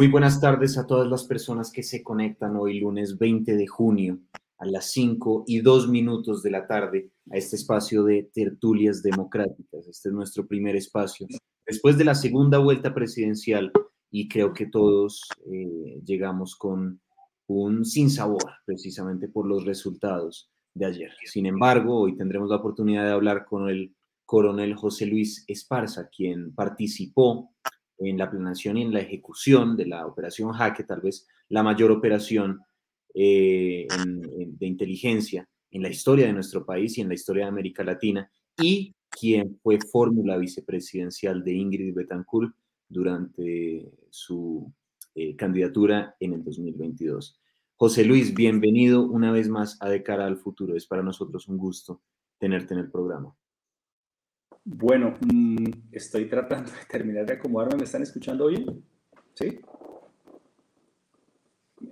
[0.00, 4.18] Muy buenas tardes a todas las personas que se conectan hoy lunes 20 de junio
[4.56, 9.86] a las 5 y 2 minutos de la tarde a este espacio de tertulias democráticas.
[9.86, 11.26] Este es nuestro primer espacio.
[11.66, 13.72] Después de la segunda vuelta presidencial
[14.10, 15.20] y creo que todos
[15.52, 17.02] eh, llegamos con
[17.48, 21.10] un sinsabor precisamente por los resultados de ayer.
[21.26, 23.94] Sin embargo, hoy tendremos la oportunidad de hablar con el
[24.24, 27.50] coronel José Luis Esparza, quien participó
[28.00, 31.90] en la planeación y en la ejecución de la operación Jaque, tal vez la mayor
[31.90, 32.60] operación
[33.14, 37.84] eh, de inteligencia en la historia de nuestro país y en la historia de América
[37.84, 42.54] Latina, y quien fue fórmula vicepresidencial de Ingrid Betancourt
[42.88, 44.72] durante su
[45.14, 47.40] eh, candidatura en el 2022.
[47.76, 50.76] José Luis, bienvenido una vez más a De cara al futuro.
[50.76, 52.02] Es para nosotros un gusto
[52.38, 53.34] tenerte en el programa.
[54.64, 57.78] Bueno, mm, estoy tratando de terminar de acomodarme.
[57.78, 58.84] ¿Me están escuchando bien?
[59.34, 59.60] ¿Sí?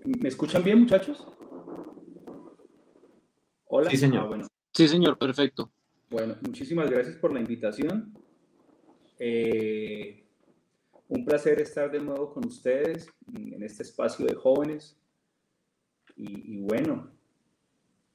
[0.05, 1.27] ¿Me escuchan bien, muchachos?
[3.67, 3.91] Hola.
[3.91, 4.41] Sí, señor.
[4.43, 5.71] Ah, sí, señor, perfecto.
[6.11, 8.15] Bueno, muchísimas gracias por la invitación.
[9.19, 10.25] Eh,
[11.09, 14.97] un placer estar de nuevo con ustedes en este espacio de jóvenes.
[16.17, 17.13] Y, bueno,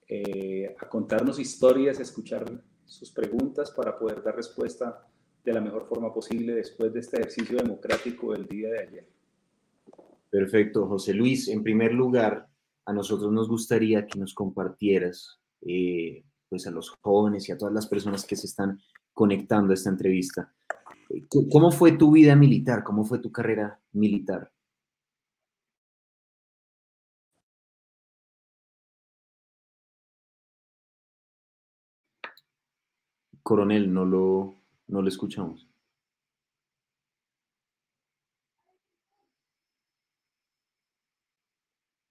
[0.07, 2.45] eh, a contarnos historias, a escuchar
[2.93, 5.07] sus preguntas para poder dar respuesta
[5.43, 9.07] de la mejor forma posible después de este ejercicio democrático del día de ayer.
[10.29, 11.47] Perfecto, José Luis.
[11.47, 12.47] En primer lugar,
[12.85, 17.73] a nosotros nos gustaría que nos compartieras, eh, pues a los jóvenes y a todas
[17.73, 18.79] las personas que se están
[19.11, 20.53] conectando a esta entrevista,
[21.51, 22.83] ¿cómo fue tu vida militar?
[22.83, 24.52] ¿Cómo fue tu carrera militar?
[33.43, 34.55] Coronel, no lo,
[34.87, 35.67] no lo escuchamos.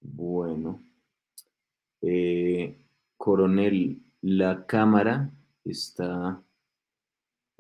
[0.03, 0.81] Bueno.
[2.03, 2.77] Eh,
[3.17, 5.31] coronel, la cámara
[5.65, 6.43] está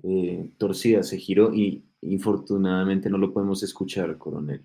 [0.02, 4.64] eh, torcida, se giró y infortunadamente no lo podemos escuchar, coronel.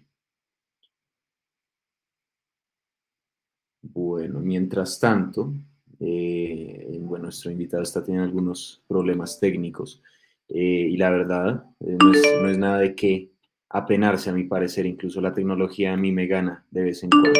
[3.81, 5.51] Bueno, mientras tanto,
[5.99, 10.03] eh, bueno, nuestro invitado está teniendo algunos problemas técnicos
[10.47, 13.31] eh, y la verdad eh, no, es, nada de qué
[13.69, 17.39] apenarse a mi parecer, incluso la tecnología a mí me gana de vez en cuando.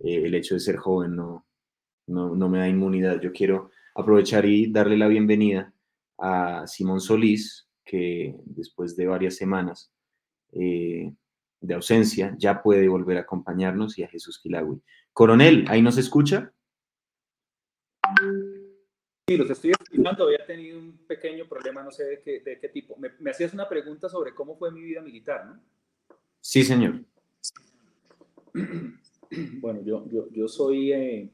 [0.00, 1.46] el hecho de ser joven no,
[2.08, 3.20] no, no, me da inmunidad.
[3.20, 5.72] Yo quiero aprovechar y darle la bienvenida
[6.18, 9.90] a Simón Solís, que después de varias semanas
[10.52, 14.82] de ausencia ya puede volver a acompañarnos, y a Jesús Quilagui.
[15.12, 16.52] Coronel, ¿ahí nos escucha?
[19.30, 20.24] Sí, los estoy escuchando.
[20.24, 22.96] Había tenido un pequeño problema, no sé de qué, de qué tipo.
[22.96, 25.60] Me, hacías una pregunta sobre cómo fue mi vida militar, ¿no?
[26.40, 27.00] Sí, señor.
[29.60, 30.92] Bueno, yo, yo, yo soy...
[30.92, 31.30] Eh,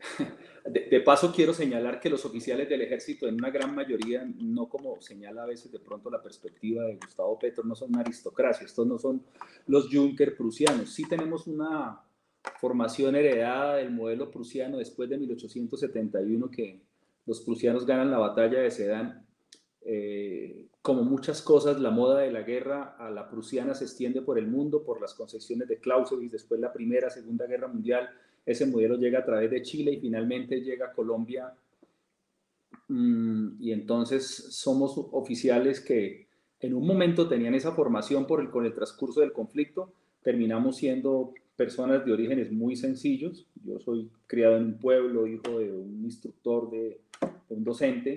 [0.66, 5.00] de, paso, quiero señalar que los oficiales del ejército, en una gran mayoría, no como
[5.00, 8.84] señala a veces de pronto la perspectiva de Gustavo Petro, no son una aristocracia, estos
[8.88, 9.22] no son
[9.68, 10.92] los Junker prusianos.
[10.92, 12.00] Sí tenemos una,
[12.60, 16.80] formación heredada del modelo prusiano después de 1871, que
[17.26, 19.26] los prusianos ganan la batalla de Sedan.
[19.82, 24.38] Eh, como muchas cosas, la moda de la guerra a la prusiana se extiende por
[24.38, 28.08] el mundo, por las concesiones de Clausewitz, después la Primera, Segunda Guerra Mundial.
[28.44, 31.52] Ese modelo llega a través de Chile y finalmente llega a Colombia.
[32.88, 36.28] Mm, y entonces somos oficiales que
[36.60, 39.92] en un momento tenían esa formación por el, con el transcurso del conflicto,
[40.22, 43.46] terminamos siendo personas de orígenes muy sencillos.
[43.64, 47.00] Yo soy criado en un pueblo, hijo de un instructor, de,
[47.48, 48.16] un docente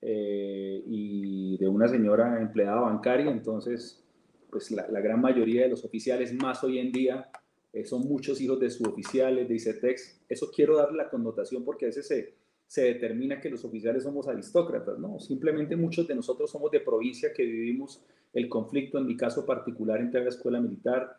[0.00, 3.30] eh, y de una señora empleada bancaria.
[3.30, 4.02] Entonces,
[4.50, 7.30] pues la, gran mayoría de los oficiales más hoy en día
[7.72, 10.22] eh, son muchos hijos de suboficiales, de ICETEX.
[10.28, 12.34] Eso quiero darle la connotación porque a veces se,
[12.66, 15.20] se determina que los oficiales somos aristócratas, ¿no?
[15.20, 18.02] Simplemente muchos de nosotros somos de provincia que vivimos
[18.32, 21.16] el conflicto, en mi caso particular, entre la escuela militar,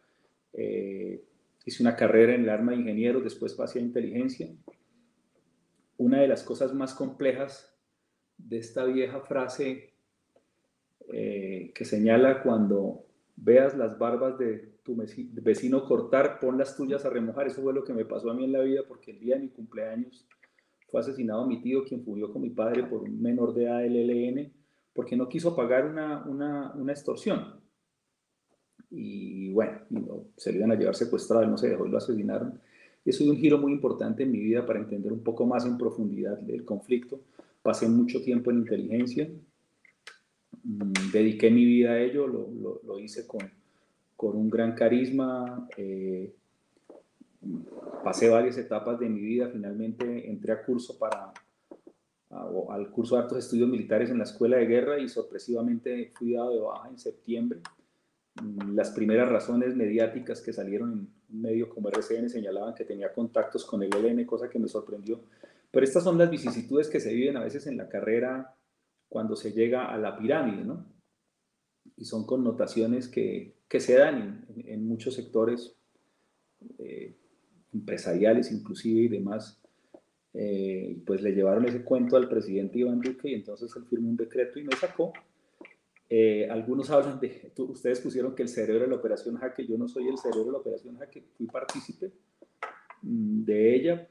[0.53, 1.21] eh,
[1.65, 4.49] hice una carrera en el arma de ingeniero, después pasé a inteligencia.
[5.97, 7.77] Una de las cosas más complejas
[8.37, 9.93] de esta vieja frase
[11.13, 13.05] eh, que señala cuando
[13.35, 17.47] veas las barbas de tu vecino cortar, pon las tuyas a remojar.
[17.47, 19.43] Eso fue lo que me pasó a mí en la vida porque el día de
[19.43, 20.27] mi cumpleaños
[20.87, 24.51] fue asesinado mi tío, quien fugió con mi padre por un menor de ALLN,
[24.93, 27.61] porque no quiso pagar una, una, una extorsión
[28.91, 29.79] y bueno,
[30.37, 32.59] se le iban a llevar secuestrado, no se dejó y lo asesinaron.
[33.03, 35.77] Eso dio un giro muy importante en mi vida para entender un poco más en
[35.77, 37.21] profundidad el conflicto.
[37.61, 39.29] Pasé mucho tiempo en inteligencia,
[40.63, 43.41] mm, dediqué mi vida a ello, lo, lo, hice con,
[44.15, 45.67] con un gran carisma.
[45.77, 46.33] Eh,
[48.03, 51.33] pasé varias etapas de mi vida, finalmente entré a curso para,
[52.29, 56.53] al curso de altos estudios militares en la escuela de guerra y sorpresivamente fui dado
[56.53, 57.59] de baja en septiembre.
[58.73, 63.65] Las primeras razones mediáticas que salieron en un medio como RCN señalaban que tenía contactos
[63.65, 65.21] con el ELN, cosa que me sorprendió.
[65.69, 68.55] Pero estas son las vicisitudes que se viven a veces en la carrera
[69.09, 70.85] cuando se llega a la pirámide, ¿no?
[71.97, 75.75] Y son connotaciones que, que se dan en, en muchos sectores
[76.77, 77.17] eh,
[77.73, 79.61] empresariales inclusive y demás,
[80.33, 84.17] eh, pues le llevaron ese cuento al presidente Iván Duque y entonces él firmó un
[84.17, 85.13] decreto y me sacó.
[86.13, 89.87] Eh, algunos hablan de, ustedes pusieron que el cerebro de la operación Jaque, yo no
[89.87, 92.11] soy el cerebro de la operación Jaque, fui partícipe
[93.01, 94.09] mm, de ella,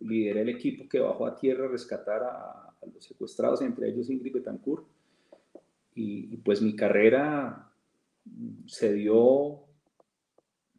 [0.00, 4.32] lideré el equipo que bajó a tierra a rescatar a, los secuestrados, entre ellos Ingrid
[4.32, 4.86] Betancourt,
[5.94, 7.70] y, y pues mi carrera
[8.24, 9.66] mm, se dio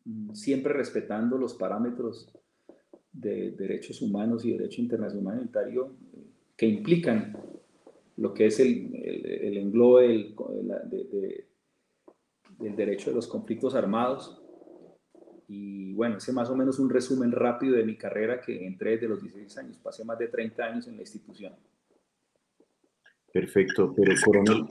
[0.06, 2.34] mm, siempre respetando los parámetros
[3.12, 5.92] de derechos humanos y derecho internacional humanitario
[6.56, 7.38] que implican
[8.18, 10.36] lo que es el, el, englobe del,
[12.60, 14.44] del derecho de los conflictos armados.
[15.48, 19.08] Y bueno, ese más o menos un resumen rápido de mi carrera que entré desde
[19.08, 21.54] los 16 años, pasé más de 30 años en la institución.
[23.32, 24.66] Perfecto, pero coronel,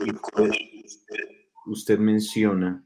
[1.66, 2.84] usted, menciona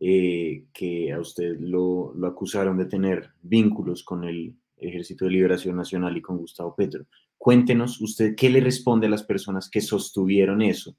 [0.00, 5.76] eh, que a usted lo, lo, acusaron de tener vínculos con el Ejército de Liberación
[5.76, 7.06] Nacional y con Gustavo Petro.
[7.38, 10.96] Cuéntenos usted qué le responde a las personas que sostuvieron eso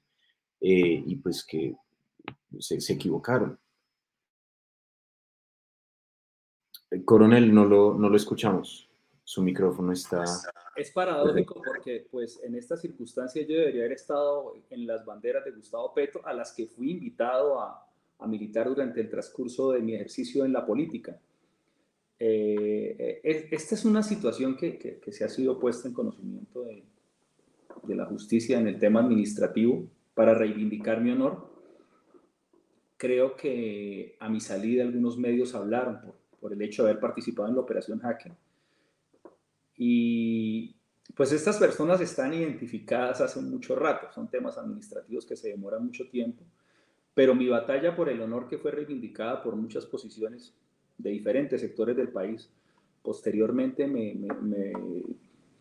[0.60, 1.74] eh, y pues que
[2.58, 3.58] se, se, equivocaron.
[6.90, 8.88] El coronel, no lo, no lo escuchamos.
[9.22, 10.24] Su micrófono está...
[10.74, 15.50] Es paradójico porque pues en esta circunstancia yo debería haber estado en las banderas de
[15.50, 17.84] Gustavo Petro a las que fui invitado a,
[18.18, 21.20] a militar durante el transcurso de mi ejercicio en la política.
[22.20, 26.84] Eh, eh, esta es una situación que, que, se ha sido puesta en conocimiento de,
[27.84, 31.48] de, la justicia en el tema administrativo para reivindicar mi honor.
[32.96, 37.48] Creo que a mi salida algunos medios hablaron por, por el hecho de haber participado
[37.48, 38.32] en la operación Hacker.
[39.76, 40.74] Y
[41.14, 46.08] pues estas personas están identificadas hace mucho rato, son temas administrativos que se demoran mucho
[46.08, 46.44] tiempo,
[47.14, 50.54] pero mi batalla por el honor que fue reivindicada por muchas posiciones
[50.98, 52.50] de diferentes sectores del país,
[53.02, 54.72] posteriormente me, me,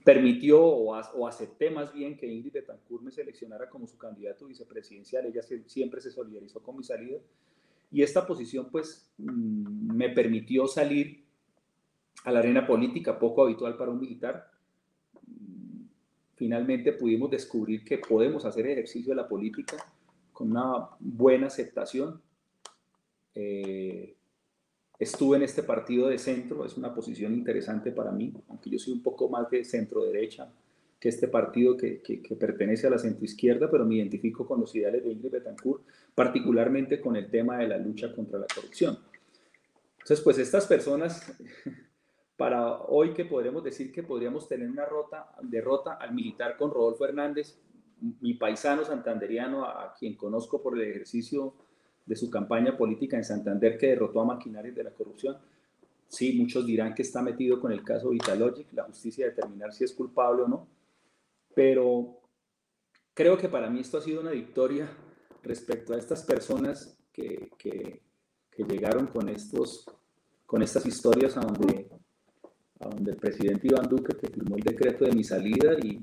[0.03, 5.25] permitió o, acepté más bien que Ingrid Betancourt me seleccionara como su candidato vicepresidencial.
[5.25, 7.19] Ella siempre se solidarizó con mi salida.
[7.91, 11.25] Y esta posición pues mm, me permitió salir
[12.23, 14.49] a la arena política, poco habitual para un militar.
[16.35, 19.75] Finalmente pudimos descubrir que podemos hacer ejercicio de la política
[20.31, 22.21] con una buena aceptación.
[23.33, 24.15] Eh,
[24.99, 28.93] Estuve en este partido de centro, es una posición interesante para mí, aunque yo soy
[28.93, 30.51] un poco más de centro derecha
[30.99, 35.03] que este partido que, que, pertenece a la centroizquierda, pero me identifico con los ideales
[35.03, 35.83] de Ingrid Betancourt,
[36.15, 38.97] particularmente con el tema de la lucha contra la corrupción.
[39.99, 41.37] Entonces, pues estas personas,
[42.37, 47.05] para hoy que podremos decir que podríamos tener una rota, derrota al militar con Rodolfo
[47.05, 47.59] Hernández,
[48.21, 51.53] mi paisano santanderiano, a quien conozco por el ejercicio
[52.07, 55.37] de su campaña política en Santander que derrotó a maquinarios de la corrupción.
[56.07, 59.93] Sí, muchos dirán que está metido con el caso Vitalogic, la justicia determinar si es
[59.93, 60.67] culpable o no,
[61.53, 62.21] pero
[63.13, 64.89] creo que para mí esto ha sido una victoria
[65.43, 68.01] respecto a estas personas que, que,
[68.67, 69.85] llegaron con, estos,
[70.45, 71.89] con estas historias a donde,
[72.79, 76.01] a donde el presidente Iván Duque que firmó el decreto de mi salida y,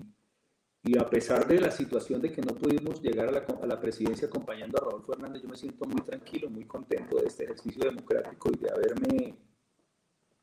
[0.84, 3.80] y a pesar de la situación de que no pudimos llegar a la, a la,
[3.80, 7.84] presidencia acompañando a Rodolfo Hernández, yo me siento muy tranquilo, muy contento de este ejercicio
[7.84, 9.34] democrático y de haberme,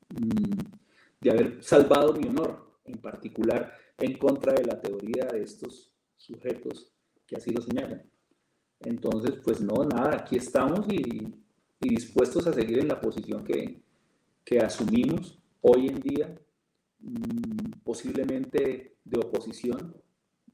[0.10, 0.60] mm,
[1.22, 6.92] de haber salvado mi honor, en particular en contra de la teoría de estos sujetos
[7.28, 8.10] que así lo señalan.
[8.80, 11.22] Entonces, pues no, nada, aquí estamos y,
[11.82, 13.80] y dispuestos a seguir en la posición que,
[14.44, 16.36] que asumimos hoy en día,
[17.00, 20.02] mmm, posiblemente de oposición,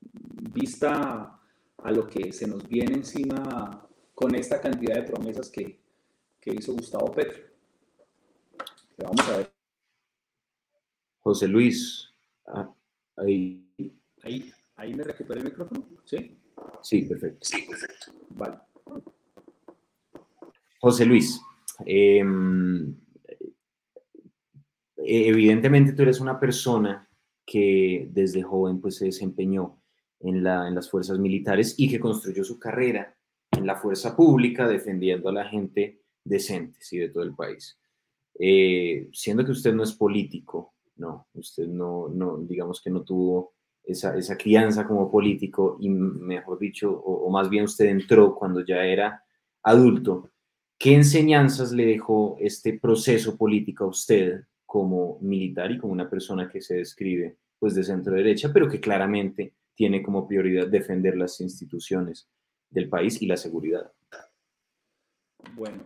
[0.02, 1.40] vista
[1.78, 5.80] a lo que se nos viene encima con esta cantidad de promesas que,
[6.40, 7.44] que hizo Gustavo Petro.
[8.98, 9.52] Vamos a ver.
[11.20, 12.10] José Luis,
[12.48, 12.74] ah,
[13.18, 13.64] ahí.
[14.24, 14.52] ahí.
[14.76, 16.38] Ahí me recuperé el micrófono, ¿sí?
[16.82, 17.40] Sí, perfecto.
[17.42, 18.14] Sí, perfecto.
[18.30, 18.60] Vale.
[20.80, 21.42] José Luis,
[21.86, 22.24] eh,
[24.98, 27.10] evidentemente tú eres una persona
[27.46, 29.82] que desde joven pues se desempeñó
[30.20, 33.16] en, la, en las fuerzas militares y que construyó su carrera
[33.52, 37.80] en la fuerza pública defendiendo a la gente decentes y de todo el país.
[38.40, 43.54] Eh, siendo que usted no es político, no, usted no, no digamos que no tuvo
[43.84, 48.84] esa, esa crianza como político y mejor dicho, o, más bien usted entró cuando ya
[48.84, 49.24] era
[49.64, 50.30] adulto.
[50.78, 56.50] ¿Qué enseñanzas le dejó este proceso político a usted como militar y como una persona
[56.50, 61.40] que se describe pues de centro derecha, pero que claramente tiene como prioridad defender las
[61.40, 62.28] instituciones
[62.70, 63.94] del país y la seguridad?
[65.56, 65.84] Bueno,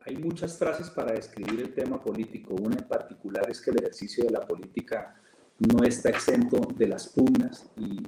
[0.00, 2.54] hay muchas frases para describir el tema político.
[2.54, 5.14] Una en particular es que el ejercicio de la política
[5.58, 8.00] no está exento de las pugnas y,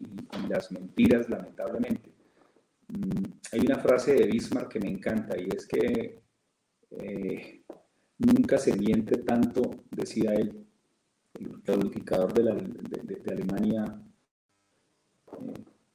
[0.48, 2.12] las mentiras, lamentablemente.
[2.88, 6.22] Mm, hay una frase de Bismarck que me encanta y es que
[6.90, 7.64] eh,
[8.18, 10.66] nunca se miente tanto, decía él,
[11.34, 14.13] el unificador de, Alemania, eh, de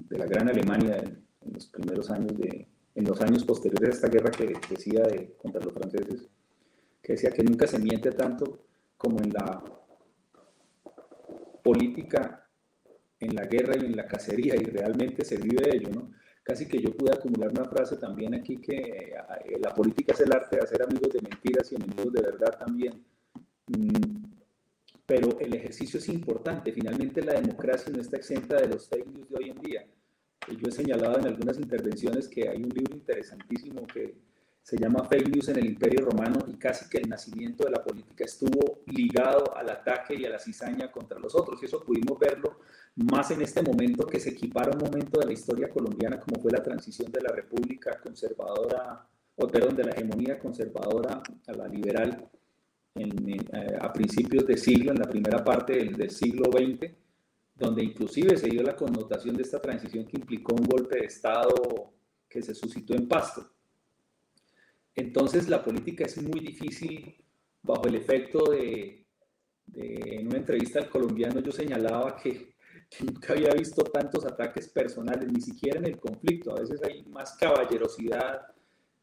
[0.09, 4.31] la gran Alemania en, los primeros años de, en los años posteriores a esta guerra
[4.31, 6.29] que decía de, contra los franceses,
[7.01, 8.65] que decía que nunca se miente tanto
[8.97, 9.63] como en la
[11.63, 12.47] política,
[13.19, 16.11] en la guerra y en la cacería, y realmente se vive de ello, ¿no?
[16.43, 20.33] Casi que yo pude acumular una frase también aquí que eh, la política es el
[20.33, 23.05] arte de hacer amigos de mentiras y enemigos de verdad también.
[23.67, 24.28] Mm,
[25.09, 26.71] pero el ejercicio es importante.
[26.71, 29.87] Finalmente la democracia no está exenta de los fake news de hoy en día.
[30.47, 34.13] Yo he señalado en algunas intervenciones que hay un libro interesantísimo que
[34.61, 37.83] se llama Fake News en el Imperio Romano y casi que el nacimiento de la
[37.83, 41.59] política estuvo ligado al ataque y a la cizaña contra los otros.
[41.63, 42.59] Y eso pudimos verlo
[42.95, 46.51] más en este momento que se equipara un momento de la historia colombiana como fue
[46.51, 52.29] la transición de la república conservadora, o perdón, de la hegemonía conservadora a la liberal
[52.95, 56.91] eh, a principios de siglo, en la primera parte del, del siglo XX,
[57.55, 61.93] donde inclusive se dio la connotación de esta transición que implicó un golpe de Estado
[62.27, 63.51] que se suscitó en Pasto.
[64.95, 67.15] Entonces la política es muy difícil
[67.61, 69.05] bajo el efecto de,
[69.73, 72.55] en una entrevista al colombiano yo señalaba que,
[73.01, 76.55] nunca había visto tantos ataques personales, ni siquiera en el conflicto.
[76.55, 78.41] A veces hay más caballerosidad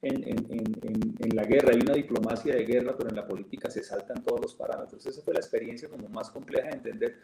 [0.03, 4.23] en, en, la guerra, hay una diplomacia de guerra, pero en la política se saltan
[4.23, 5.05] todos los parámetros.
[5.05, 7.17] Esa fue la experiencia como más compleja de entender,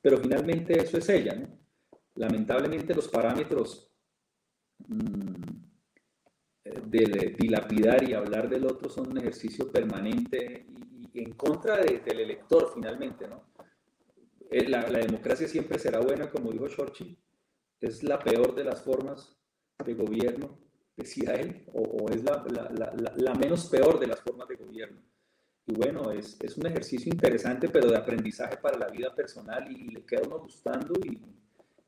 [0.00, 1.34] pero finalmente eso es ella.
[1.34, 1.48] ¿no?
[2.14, 3.90] Lamentablemente los parámetros...
[4.86, 5.68] Mm,
[6.86, 10.66] de dilapidar y hablar del otro son un ejercicio permanente
[11.12, 13.48] y, en contra del elector finalmente, ¿no?
[14.50, 17.18] Eh, la, democracia siempre será buena, como dijo Churchill,
[17.80, 19.36] es la peor de las formas
[19.84, 20.58] de gobierno,
[20.98, 22.44] decía él, o, es la,
[23.16, 25.00] la, menos peor de las formas de gobierno.
[25.66, 29.88] Y bueno, es, es, un ejercicio interesante, pero de aprendizaje para la vida personal y,
[29.88, 31.20] le queda uno gustando y,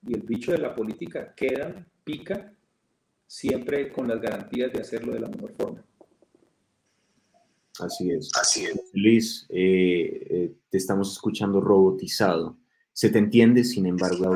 [0.07, 2.53] y el bicho de la política queda, pica
[3.27, 5.85] siempre con las garantías de hacerlo de la mejor forma.
[7.79, 8.31] Así es.
[8.39, 8.91] Así es.
[8.93, 12.59] Luis, eh, eh, te estamos escuchando robotizado.
[12.93, 14.35] Se te entiende, sin embargo,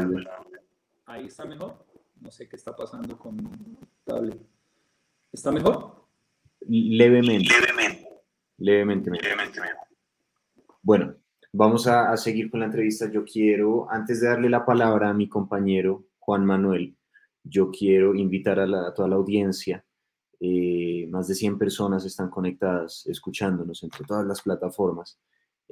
[1.06, 1.84] Ahí está mejor.
[2.20, 3.36] No sé qué está pasando con
[4.04, 4.40] tablet.
[5.34, 6.06] ¿Está mejor?
[6.60, 7.48] Levemente.
[7.52, 8.08] Levemente.
[8.58, 9.10] Levemente.
[9.10, 9.60] Levemente.
[10.80, 11.16] Bueno,
[11.52, 13.10] vamos a, a seguir con la entrevista.
[13.10, 16.96] Yo quiero, antes de darle la palabra a mi compañero Juan Manuel,
[17.42, 19.84] yo quiero invitar a, toda la audiencia,
[20.38, 25.18] eh, más de 100 personas están conectadas, escuchándonos entre todas las plataformas,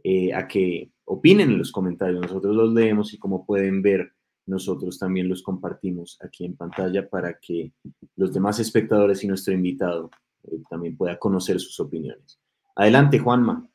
[0.02, 2.20] eh, a que opinen en los comentarios.
[2.20, 4.12] Nosotros los leemos y como pueden ver,
[4.46, 7.72] nosotros también los compartimos aquí en pantalla para que
[8.16, 10.10] los demás espectadores y nuestro invitado
[10.44, 12.40] eh, también pueda conocer sus opiniones.
[12.74, 13.68] Adelante, Juanma.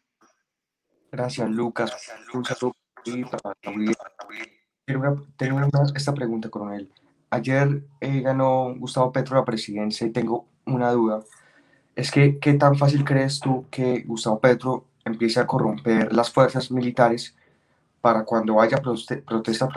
[1.12, 1.96] Gracias, Lucas.
[5.38, 5.60] Tengo
[5.96, 6.92] esta pregunta, coronel
[7.30, 11.24] ayer eh, ganó Gustavo Petro la presidencia y tengo una duda.
[11.96, 16.72] Es que, ¿qué tan fácil crees tú que Gustavo Petro empiece a corromper las fuerzas
[16.72, 17.36] militares
[18.08, 19.68] para cuando haya protesta,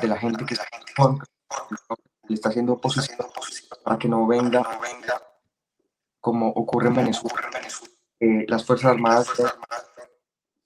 [0.00, 0.56] de, la, gente que
[2.26, 3.16] le está haciendo oposición
[3.84, 4.66] para que no venga
[6.20, 7.48] como ocurre en Venezuela?
[8.18, 9.28] Eh, las Fuerzas Armadas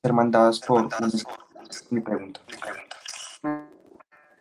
[0.02, 0.88] ser mandadas por...
[1.90, 2.40] Mi pregunta.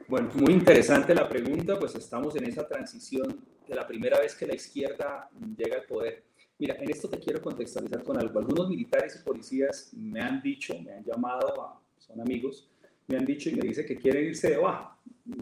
[0.08, 4.48] Bueno, muy interesante la pregunta, pues estamos en esa transición de la primera vez que
[4.48, 6.24] la izquierda llega al poder.
[6.58, 8.40] Mira, en esto te quiero contextualizar con algo.
[8.40, 12.70] Algunos militares y policías me han dicho, me han llamado, son amigos,
[13.08, 14.98] me han dicho y me dicen que quieren irse de baja.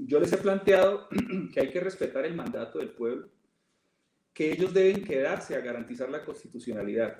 [0.05, 1.07] Yo les he planteado
[1.53, 3.29] que hay que respetar el mandato del pueblo,
[4.33, 7.17] que ellos deben quedarse a garantizar la constitucionalidad.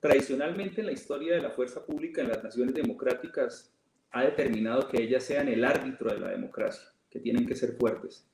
[0.00, 3.74] Tradicionalmente en la historia de la fuerza pública en las naciones democráticas
[4.10, 8.26] ha determinado que ellas sean el árbitro de la democracia, que tienen que ser fuertes.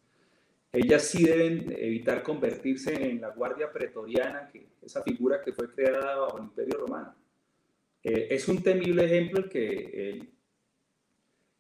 [0.73, 6.17] ellas sí deben evitar convertirse en la guardia pretoriana, que, esa figura que fue creada
[6.17, 7.15] bajo el Imperio Romano.
[8.03, 10.34] Eh, es un temible ejemplo el que, el,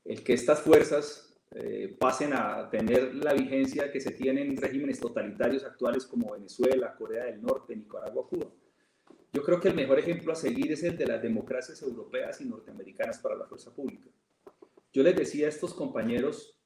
[0.05, 5.65] que estas fuerzas eh, pasen a tener la vigencia que se tiene en regímenes totalitarios
[5.65, 8.51] actuales como Venezuela, Corea del Norte, Nicaragua, Cuba.
[9.33, 12.45] Yo creo que el mejor ejemplo a seguir es el de las democracias europeas y
[12.47, 14.11] norteamericanas para la fuerza pública.
[14.93, 16.59] Yo les decía a estos compañeros,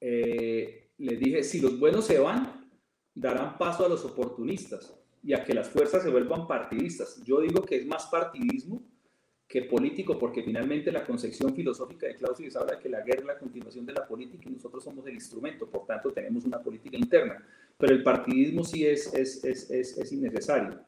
[0.00, 2.70] eh, les dije, si los buenos se van,
[3.14, 7.22] darán paso a los oportunistas y a que las fuerzas se vuelvan partidistas.
[7.24, 8.82] Yo digo que es más partidismo
[9.52, 13.38] que político, porque finalmente la concepción filosófica de Clausewitz habla que la guerra es la
[13.38, 17.46] continuación de la política y nosotros somos el instrumento, por tanto tenemos una política interna.
[17.76, 20.80] Pero el partidismo sí es, es, es, es innecesario.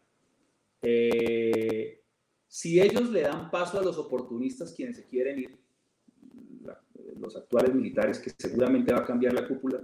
[0.81, 2.01] Eh,
[2.49, 5.59] si ellos le dan paso a los oportunistas quienes se quieren ir,
[7.21, 9.83] los actuales militares, que seguramente va a cambiar la cúpula,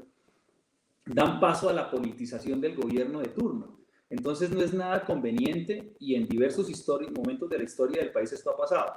[1.04, 3.79] dan paso a la politización del gobierno de turno.
[4.10, 6.68] Entonces no es nada conveniente y en diversos
[7.16, 8.92] momentos de la historia del país esto ha pasado.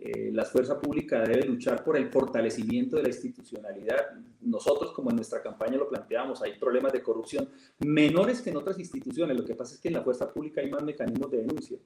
[0.00, 4.12] Eh, la fuerza pública debe luchar por el fortalecimiento de la institucionalidad.
[4.42, 7.48] Nosotros, como en nuestra campaña lo planteamos, hay problemas de corrupción
[7.80, 9.36] menores que en otras instituciones.
[9.36, 11.78] Lo que pasa es que en la fuerza pública hay más mecanismos de denuncia.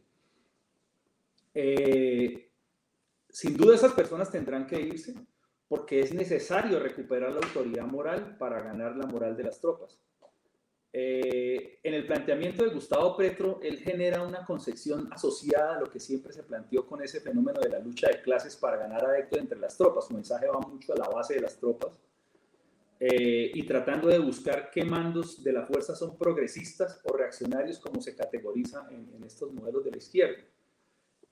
[1.54, 2.50] Eh,
[3.28, 5.14] sin duda esas personas tendrán que irse
[5.68, 9.98] porque es necesario recuperar la autoridad moral para ganar la moral de las tropas.
[10.92, 16.00] Eh, en el planteamiento de Gustavo Petro, él genera una concepción asociada a lo que
[16.00, 19.58] siempre se planteó con ese fenómeno de la lucha de clases para ganar adeptos entre
[19.58, 20.06] las tropas.
[20.06, 21.98] Su mensaje va mucho a la base de las tropas
[23.00, 28.00] eh, y tratando de buscar qué mandos de la fuerza son progresistas o reaccionarios, como
[28.00, 30.42] se categoriza en, estos modelos de la izquierda.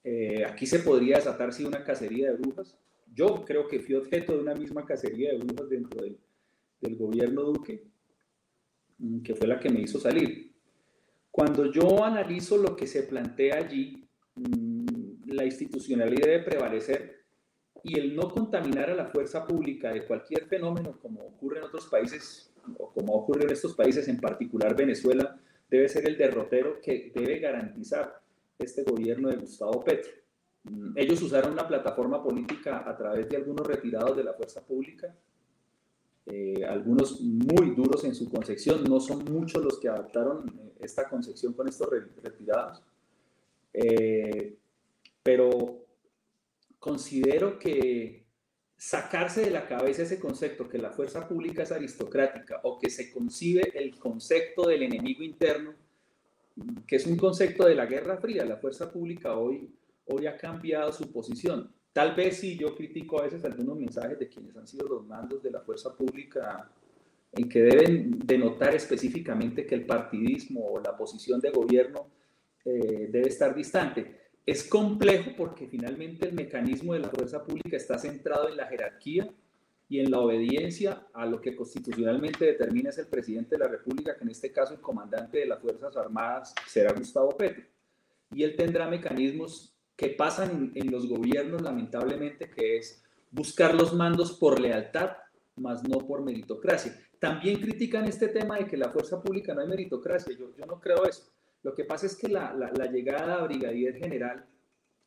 [0.04, 2.76] Eh, aquí se podría desatar si una cacería de brujas.
[3.12, 6.18] Yo creo que fui objeto de una misma cacería de brujas dentro del,
[6.96, 7.82] gobierno Duque
[9.22, 10.54] que fue la que me hizo salir.
[11.30, 17.24] Cuando yo analizo lo que se plantea allí, mm, la institucionalidad debe prevalecer
[17.82, 21.86] y el no contaminar a la fuerza pública de cualquier fenómeno, como ocurre en otros
[21.86, 25.38] países, o como ocurre en estos países, en particular Venezuela,
[25.70, 28.20] debe ser el derrotero que debe garantizar
[28.58, 30.10] este gobierno de Gustavo Petro.
[30.64, 35.14] Mm, ellos usaron una plataforma política a través de algunos retirados de la fuerza pública,
[36.26, 41.08] eh, algunos muy duros en su concepción, no son muchos los que adaptaron eh, esta
[41.08, 41.88] concepción con estos
[42.20, 42.82] retirados,
[43.72, 44.56] eh,
[45.22, 45.84] pero
[46.80, 48.26] considero que
[48.76, 53.12] sacarse de la cabeza ese concepto que la fuerza pública es aristocrática o que se
[53.12, 55.74] concibe el concepto del enemigo interno,
[56.88, 59.70] que es un concepto de la Guerra Fría, la fuerza pública hoy,
[60.06, 61.72] hoy ha cambiado su posición.
[61.96, 65.42] Tal vez sí, yo critico a veces algunos mensajes de quienes han sido los mandos
[65.42, 66.70] de la fuerza pública
[67.32, 72.06] en que deben denotar específicamente que el partidismo o la posición de gobierno
[72.66, 74.14] eh, debe estar distante.
[74.44, 79.32] Es complejo porque finalmente el mecanismo de la fuerza pública está centrado en la jerarquía
[79.88, 84.18] y en la obediencia a lo que constitucionalmente determina es el presidente de la República,
[84.18, 87.64] que en este caso el comandante de las Fuerzas Armadas será Gustavo Petro.
[88.34, 94.32] Y él tendrá mecanismos que pasan en, los gobiernos, lamentablemente, que es buscar los mandos
[94.32, 95.12] por lealtad,
[95.56, 96.94] más no por meritocracia.
[97.18, 100.36] También critican este tema de que la fuerza pública no hay meritocracia.
[100.36, 101.24] Yo, yo no creo eso.
[101.62, 104.44] Lo que pasa es que la, la, llegada a brigadier general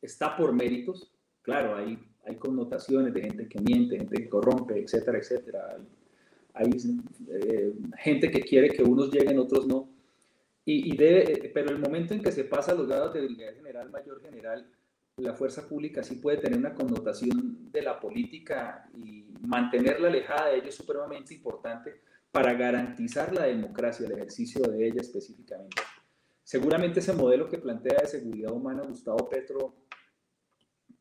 [0.01, 1.11] está por méritos.
[1.43, 5.77] Claro, hay, hay connotaciones de gente que miente, gente que corrompe, etcétera, etcétera.
[6.53, 6.71] Hay,
[7.29, 9.87] eh, gente que quiere que unos lleguen, otros no.
[10.65, 13.55] Y, y debe, pero el momento en que se pasa a los grados de brigadier
[13.55, 14.67] general, mayor general,
[15.21, 20.57] la fuerza pública sí puede tener una connotación de la política y mantenerla alejada de
[20.57, 22.01] ello es supremamente importante
[22.31, 25.81] para garantizar la democracia, el ejercicio de ella específicamente.
[26.43, 29.75] Seguramente ese modelo que plantea de seguridad humana Gustavo Petro,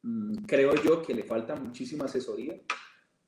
[0.03, 2.61] mm, creo yo que le falta muchísima asesoría,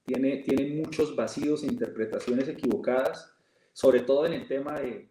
[0.05, 3.33] tiene, tiene muchos vacíos e interpretaciones equivocadas,
[3.73, 5.11] sobre todo en el tema de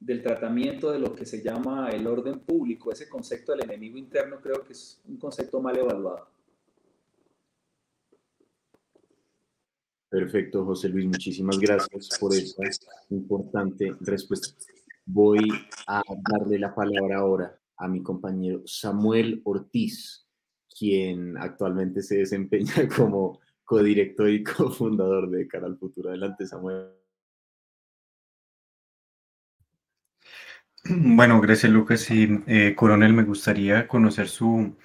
[0.00, 4.40] del tratamiento de lo que se llama el orden público, ese concepto del enemigo interno
[4.40, 6.28] creo que es un concepto mal evaluado.
[10.08, 12.62] Perfecto, José Luis, muchísimas gracias por esta
[13.10, 14.48] importante respuesta.
[15.04, 15.50] Voy
[15.86, 20.26] a darle la palabra ahora a mi compañero Samuel Ortiz,
[20.78, 26.08] quien actualmente se desempeña como codirector y cofundador de Canal Futuro.
[26.08, 26.97] Adelante, Samuel.
[31.16, 34.76] Bueno, gracias Lucas y eh, Coronel, me gustaría conocer su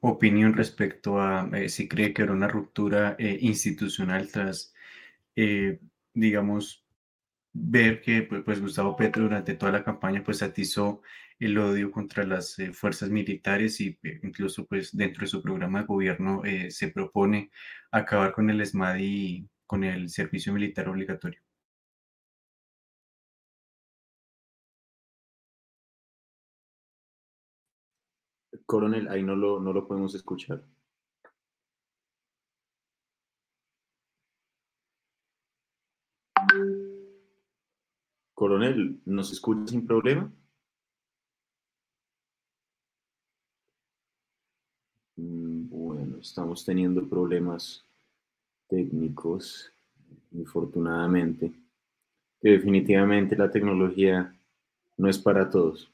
[0.00, 4.72] opinión respecto a eh, si cree que era una ruptura eh, institucional tras
[6.14, 6.84] digamos,
[7.52, 11.02] ver que pues, pues, Gustavo Petro durante toda la campaña pues atizó
[11.38, 15.80] el odio contra las eh, fuerzas militares y eh, incluso pues dentro de su programa
[15.80, 17.50] de gobierno eh, se propone
[17.90, 21.40] acabar con el ESMAD y con el servicio militar obligatorio.
[28.66, 30.62] Coronel, ahí no lo, no lo podemos escuchar.
[38.34, 40.30] Coronel, ¿nos escucha sin problema?
[45.16, 47.84] Mm, bueno, estamos teniendo problemas
[48.68, 49.72] técnicos,
[50.32, 51.52] infortunadamente.
[52.40, 54.34] definitivamente la tecnología
[54.96, 55.90] no es para todos.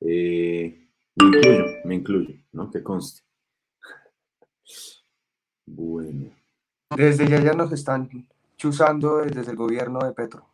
[0.00, 0.85] Eh,
[1.16, 2.70] me incluyo, me incluyo, ¿no?
[2.70, 3.22] Que conste.
[5.64, 6.30] Bueno.
[6.96, 8.08] Desde ya ya nos están
[8.56, 10.48] chuzando desde el gobierno de Petro.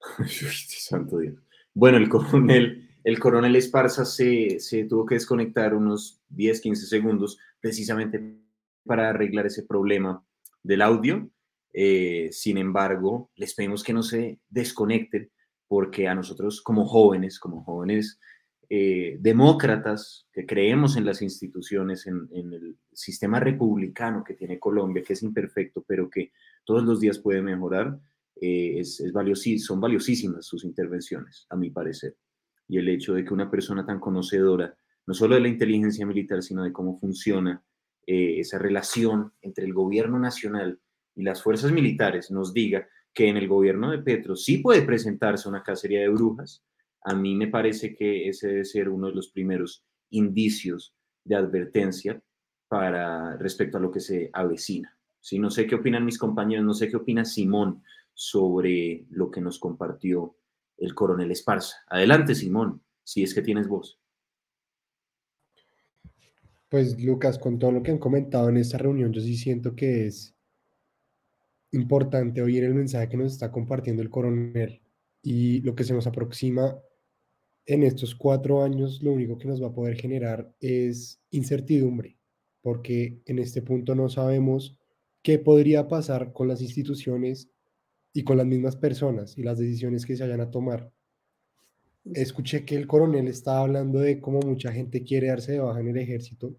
[0.28, 1.36] santo Dios.
[1.74, 8.38] Bueno, el coronel, el coronel Esparza se, tuvo que desconectar unos 10, 15 segundos precisamente
[8.84, 10.24] para arreglar ese problema
[10.62, 11.28] del audio.
[11.72, 15.30] Eh, sin embargo, les pedimos que no se desconecten
[15.68, 18.18] porque a nosotros como jóvenes, como jóvenes
[18.68, 25.12] eh, demócratas que creemos en las instituciones, en, el sistema republicano que tiene Colombia, que
[25.12, 26.32] es imperfecto, pero que
[26.64, 27.98] todos los días puede mejorar,
[28.40, 29.02] eh, es,
[29.64, 32.16] son valiosísimas sus intervenciones, a mi parecer.
[32.68, 34.76] Y el hecho de que una persona tan conocedora,
[35.06, 37.62] no solo de la inteligencia militar, sino de cómo funciona
[38.06, 40.80] eh, esa relación entre el gobierno nacional
[41.14, 45.48] y las fuerzas militares, nos diga que en el gobierno de Petro sí puede presentarse
[45.48, 46.64] una cacería de brujas,
[47.06, 50.92] a mí me parece que ese debe ser uno de los primeros indicios
[51.22, 52.20] de advertencia
[52.66, 54.98] para respecto a lo que se avecina.
[55.20, 59.40] Si No sé qué opinan mis compañeros, no sé qué opina Simón sobre lo que
[59.40, 60.34] nos compartió
[60.78, 61.76] el coronel Esparza.
[61.86, 64.00] Adelante, Simón, si es que tienes voz.
[66.68, 70.08] Pues Lucas, con todo lo que han comentado en esta reunión, yo sí siento que
[70.08, 70.34] es
[71.70, 74.82] importante oír el mensaje que nos está compartiendo el coronel
[75.22, 76.76] y lo que se nos aproxima
[77.66, 82.16] en estos cuatro años, lo único que nos va a poder generar es incertidumbre,
[82.62, 84.78] porque en este punto no sabemos
[85.22, 87.50] qué podría pasar con las instituciones
[88.12, 90.92] y con las mismas personas y las decisiones que se vayan a tomar.
[92.04, 95.88] Escuché que el coronel estaba hablando de cómo mucha gente quiere darse de baja en
[95.88, 96.56] el ejército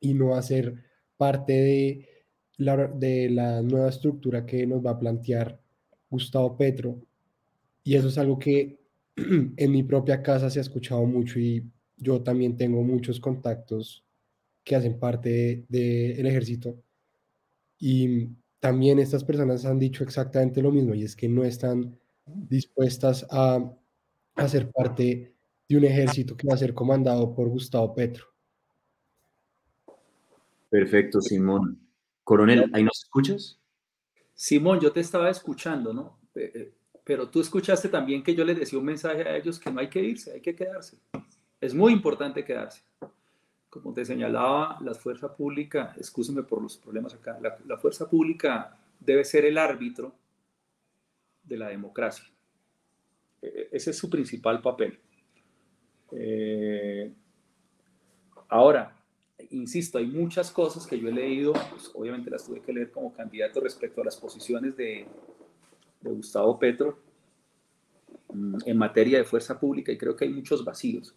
[0.00, 0.74] y no hacer
[1.16, 2.08] parte de
[2.56, 5.60] la, de la nueva estructura que nos va a plantear
[6.10, 7.00] Gustavo Petro.
[7.84, 8.83] Y eso es algo que
[9.56, 14.04] en mi propia casa se ha escuchado mucho y yo también tengo muchos contactos
[14.64, 16.82] que hacen parte del ejército.
[17.78, 18.28] Y
[18.60, 23.72] también estas personas han dicho exactamente lo mismo y es que no están dispuestas a,
[24.36, 25.34] a ser parte
[25.68, 28.24] de un ejército que va a ser comandado por Gustavo Petro.
[30.70, 31.78] Perfecto, Simón.
[32.24, 33.60] Coronel, ¿ahí nos escuchas?
[34.34, 36.18] Simón, yo te estaba escuchando, ¿no?
[37.04, 39.88] Pero tú escuchaste también que yo les decía un mensaje a ellos que no hay
[39.88, 40.98] que irse, hay que quedarse.
[41.60, 42.82] Es muy importante quedarse
[43.80, 49.24] como te señalaba, la fuerza pública, excúseme por los problemas acá, la, fuerza pública debe
[49.24, 50.14] ser el árbitro
[51.42, 52.24] de la democracia.
[53.42, 54.98] E, e, ese es su principal papel.
[56.12, 57.12] Eh,
[58.48, 58.96] ahora,
[59.50, 63.12] insisto, hay muchas cosas que yo he leído, pues, obviamente las tuve que leer como
[63.12, 65.06] candidato respecto a las posiciones de,
[66.04, 66.98] de Gustavo Petro
[68.32, 71.14] mm, en materia de fuerza pública y creo que hay muchos vacíos.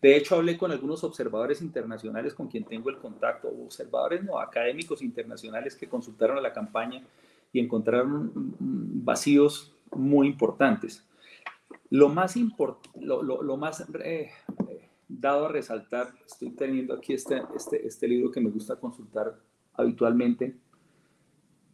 [0.00, 5.00] De hecho, hablé con algunos observadores internacionales con quien tengo el contacto, observadores no académicos
[5.00, 7.04] internacionales que consultaron a la campaña
[7.52, 11.06] y encontraron vacíos muy importantes.
[11.88, 12.34] Lo más,
[12.96, 14.30] lo, más eh,
[15.06, 19.38] dado a resaltar, estoy teniendo aquí este, este, este libro que me gusta consultar
[19.74, 20.56] habitualmente,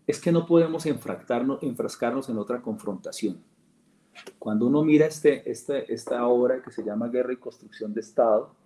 [0.09, 3.45] es que no podemos enfrascarnos en otra confrontación.
[4.39, 8.57] Cuando uno mira este, este, esta obra que se llama Guerra y Construcción de Estado,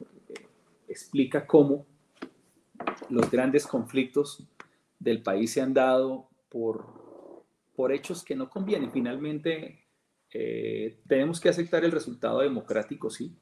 [0.00, 0.46] eh,
[0.88, 1.84] explica cómo
[3.10, 4.48] los grandes conflictos
[4.98, 7.44] del país se han dado por,
[7.76, 8.90] por hechos que no convienen.
[8.90, 9.84] Finalmente,
[10.32, 13.36] eh, tenemos que aceptar el resultado democrático, sí,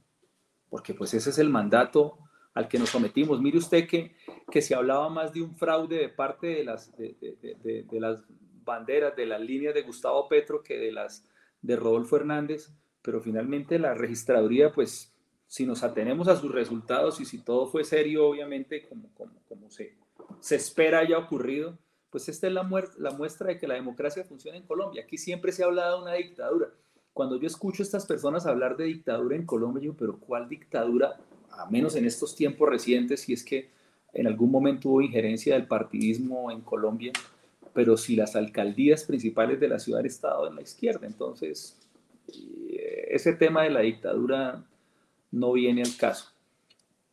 [0.69, 2.19] porque pues ese es el mandato
[2.57, 3.38] al que nos sometimos.
[3.38, 4.16] Mire usted que,
[4.51, 7.14] que se hablaba más de un fraude de parte de las, de,
[7.62, 8.19] de, las
[8.64, 11.23] banderas de las líneas de Gustavo Petro que de las
[11.61, 12.71] de Rodolfo Hernández,
[13.03, 15.12] pero finalmente la registraduría, pues
[15.47, 19.71] si nos atenemos a sus resultados y si todo fue serio, obviamente, como, como, como
[19.71, 19.95] se,
[20.40, 21.79] se espera haya ocurrido,
[22.11, 22.66] pues esta es la,
[22.97, 25.03] la muestra de que la democracia funciona en Colombia.
[25.03, 26.69] Aquí siempre se ha hablado de una dictadura.
[27.12, 31.19] Cuando yo escucho a estas personas hablar de dictadura en Colombia, yo, pero ¿cuál dictadura?
[31.59, 33.71] A menos en estos tiempos recientes, si es que
[34.12, 37.12] en algún momento hubo injerencia del partidismo en Colombia,
[37.75, 41.77] pero si las alcaldías principales de la ciudad han estado en la izquierda, entonces
[42.29, 44.64] eh, ese tema de la dictadura
[45.31, 46.33] no viene al caso.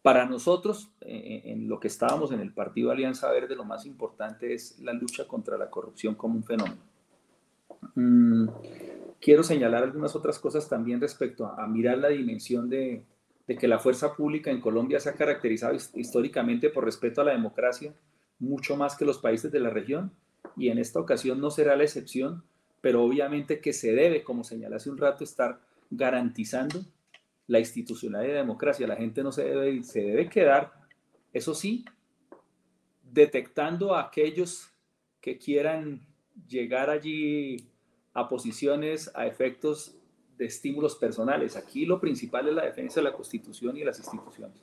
[0.02, 4.54] Para nosotros, eh, en lo que estábamos en el Partido Alianza Verde, lo más importante
[4.54, 6.82] es la lucha contra la corrupción como un fenómeno.
[7.96, 8.48] Mm,
[9.22, 13.04] quiero señalar algunas otras cosas también respecto a, mirar la dimensión de,
[13.48, 17.32] de, que la fuerza pública en Colombia se ha caracterizado históricamente por respeto a la
[17.32, 17.94] democracia,
[18.40, 20.12] mucho más que los países de la región,
[20.58, 22.44] y en esta ocasión no será la excepción,
[22.82, 26.84] pero obviamente que se debe, como señalé hace un rato, estar garantizando
[27.48, 28.88] la institucionalidad de democracia.
[28.88, 30.74] La gente no se debe, se debe quedar,
[31.32, 31.86] eso sí,
[33.04, 34.70] detectando a aquellos
[35.22, 36.02] que quieran
[36.48, 37.70] llegar allí
[38.14, 39.96] a posiciones, a efectos
[40.44, 41.56] de estímulos personales.
[41.56, 44.58] Aquí lo principal es la defensa de la Constitución y las instituciones.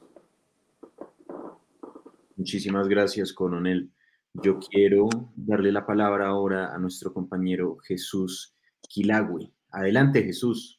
[2.37, 3.91] Muchísimas gracias, coronel.
[4.35, 8.55] Yo quiero darle la palabra ahora a nuestro compañero Jesús
[8.89, 9.51] Quilagüe.
[9.71, 10.79] Adelante, Jesús.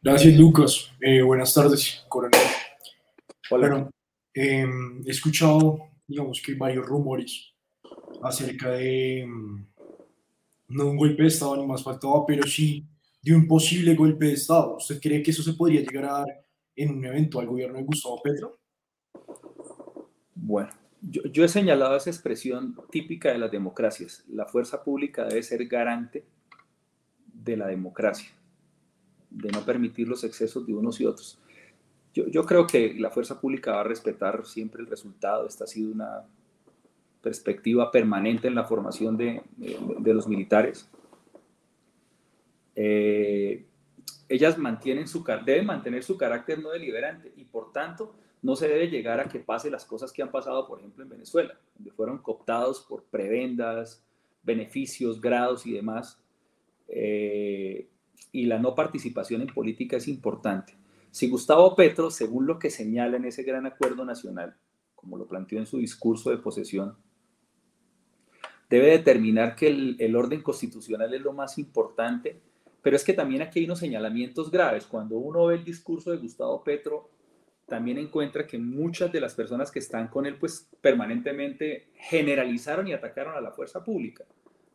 [0.00, 0.90] Gracias, Lucas.
[1.02, 2.40] Eh, buenas tardes, coronel.
[3.50, 3.90] Bueno,
[4.32, 7.52] em, he escuchado, digamos que varios rumores
[8.22, 9.66] acerca de em,
[10.68, 12.86] no un golpe de Estado ni más faltaba, pero sí
[13.26, 14.76] de un posible golpe de Estado.
[14.76, 16.44] ¿Usted cree que eso se podría llegar a dar
[16.76, 18.60] en un evento al gobierno de Gustavo Petro?
[20.32, 20.70] Bueno,
[21.02, 24.24] yo, he señalado esa expresión típica de las democracias.
[24.28, 26.24] La fuerza pública debe ser garante
[27.26, 28.30] de la democracia
[29.28, 31.40] de no permitir los excesos de unos y otros.
[32.14, 35.48] Yo, creo que la fuerza pública va a respetar siempre el resultado.
[35.48, 36.22] Esta ha sido una
[37.20, 39.42] perspectiva permanente en la formación de,
[40.04, 40.88] los militares.
[42.76, 43.66] Eh,
[44.28, 48.88] ellas mantienen su, deben mantener su carácter no deliberante y por tanto no se debe
[48.88, 52.18] llegar a que pase las cosas que han pasado, por ejemplo, en Venezuela, donde fueron
[52.18, 54.04] cooptados por prebendas,
[54.42, 56.22] beneficios, grados y demás.
[56.88, 57.88] Eh,
[58.30, 60.74] y la no participación en política es importante.
[61.10, 64.54] Si Gustavo Petro, según lo que señala en ese gran acuerdo nacional,
[64.94, 66.96] como lo planteó en su discurso de posesión,
[68.68, 72.40] debe determinar que el, orden constitucional es lo más importante,
[72.86, 74.86] pero es que también aquí hay unos señalamientos graves.
[74.86, 77.10] Cuando uno ve el discurso de Gustavo Petro,
[77.66, 82.92] también encuentra que muchas de las personas que están con él, pues permanentemente generalizaron y
[82.92, 84.24] atacaron a la fuerza pública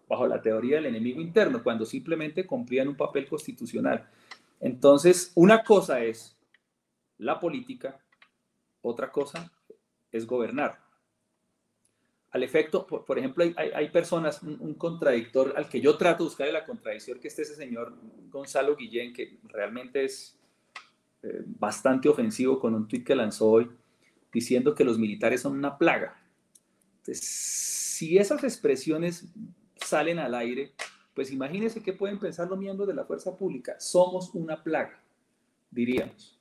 [0.10, 4.10] bajo la teoría del enemigo interno, cuando simplemente cumplían un papel constitucional.
[4.60, 6.38] Entonces, una cosa es
[7.18, 7.98] la política,
[8.82, 9.54] otra cosa
[10.12, 10.80] es gobernar.
[12.32, 16.66] Al efecto, por, ejemplo, hay, personas, un, contradictor al que yo trato de buscar la
[16.66, 17.94] contradicción, que es ese señor
[18.30, 20.40] Gonzalo Guillén, que realmente es
[21.24, 23.70] eh, bastante ofensivo con un tuit que lanzó hoy,
[24.32, 26.22] diciendo que los militares son una plaga.
[27.00, 29.26] Entonces, si esas expresiones
[29.76, 30.72] salen al aire,
[31.14, 33.76] pues imagínense qué pueden pensar los miembros de la fuerza pública.
[33.78, 35.02] Somos una plaga,
[35.70, 36.40] diríamos.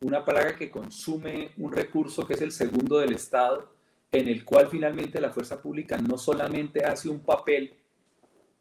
[0.00, 3.70] Una plaga que consume un recurso que es el segundo del Estado,
[4.12, 7.74] en el cual finalmente la fuerza pública no solamente hace un papel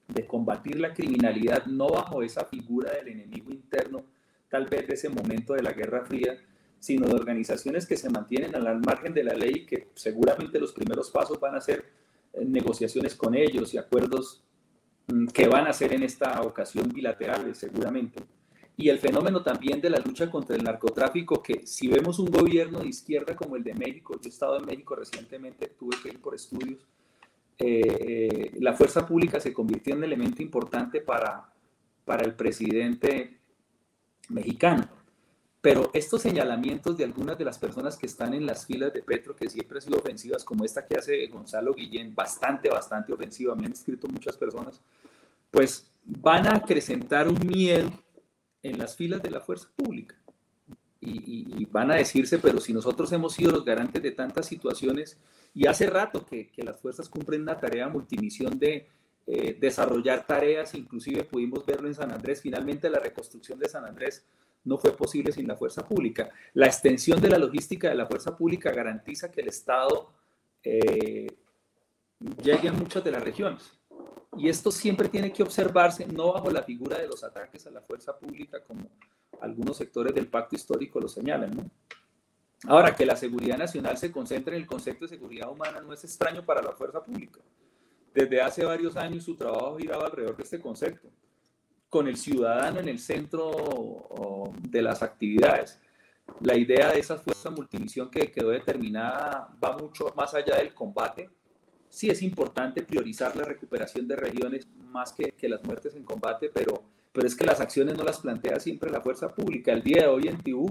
[0.07, 4.05] de combatir la criminalidad, no bajo esa figura del enemigo interno,
[4.49, 6.37] tal vez de ese momento de la Guerra Fría,
[6.79, 11.11] sino de organizaciones que se mantienen al margen de la ley que seguramente los primeros
[11.11, 11.85] pasos van a ser
[12.45, 14.43] negociaciones con ellos y acuerdos
[15.07, 18.23] mm, que van a ser en esta ocasión bilaterales seguramente.
[18.79, 22.79] Y el fenómeno también de la lucha contra el narcotráfico, que si vemos un gobierno
[22.79, 26.21] de izquierda como el de México, yo he estado en México recientemente, tuve que ir
[26.21, 26.79] por estudios,
[27.57, 31.51] eh, eh, la fuerza pública se convirtió en un elemento importante para,
[32.05, 33.41] para el presidente
[34.29, 34.87] mexicano.
[35.59, 39.35] Pero estos señalamientos de algunas de las personas que están en las filas de Petro,
[39.35, 43.65] que siempre han sido ofensivas, como esta que hace Gonzalo Guillén, bastante, bastante ofensiva, me
[43.65, 44.79] han escrito muchas personas,
[45.51, 47.91] pues van a acrecentar un miedo
[48.63, 50.15] en las filas de la fuerza pública.
[51.01, 55.17] Y, van a decirse, pero si nosotros hemos sido los garantes de tantas situaciones,
[55.53, 58.87] y hace rato que, las fuerzas cumplen una tarea multimisión de
[59.25, 64.25] eh, desarrollar tareas, inclusive pudimos verlo en San Andrés, finalmente la reconstrucción de San Andrés
[64.65, 66.29] no fue posible sin la fuerza pública.
[66.53, 70.11] La extensión de la logística de la fuerza pública garantiza que el Estado
[70.63, 71.27] eh,
[72.43, 73.78] llegue a muchas de las regiones.
[74.37, 77.81] Y esto siempre tiene que observarse no bajo la figura de los ataques a la
[77.81, 78.89] fuerza pública como
[79.41, 81.71] algunos sectores del pacto histórico lo señalan.
[82.67, 86.03] Ahora, que la seguridad nacional se concentre en el concepto de seguridad humana no es
[86.03, 87.39] extraño para la fuerza pública.
[88.13, 91.09] Desde hace varios años su trabajo giraba alrededor de este concepto,
[91.89, 95.79] con el ciudadano en el centro de las actividades.
[96.41, 101.29] La idea de esa fuerza multivisión que quedó determinada va mucho más allá del combate.
[101.89, 106.83] Sí es importante priorizar la recuperación de regiones más que, las muertes en combate, pero,
[107.11, 109.71] pero es que las acciones no las plantea siempre la fuerza pública.
[109.71, 110.69] El día de hoy en Tibú,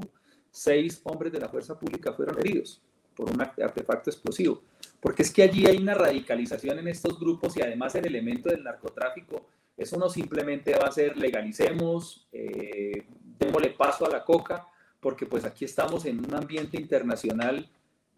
[0.50, 2.80] seis hombres de la fuerza pública fueron heridos
[3.16, 4.62] por un artefacto explosivo.
[5.00, 8.62] Porque es que allí hay una radicalización en estos grupos y además el elemento del
[8.62, 13.06] narcotráfico, eso no simplemente va a ser legalicemos, eh,
[13.38, 14.66] démosle paso a la coca,
[15.00, 17.68] porque pues aquí estamos en un ambiente internacional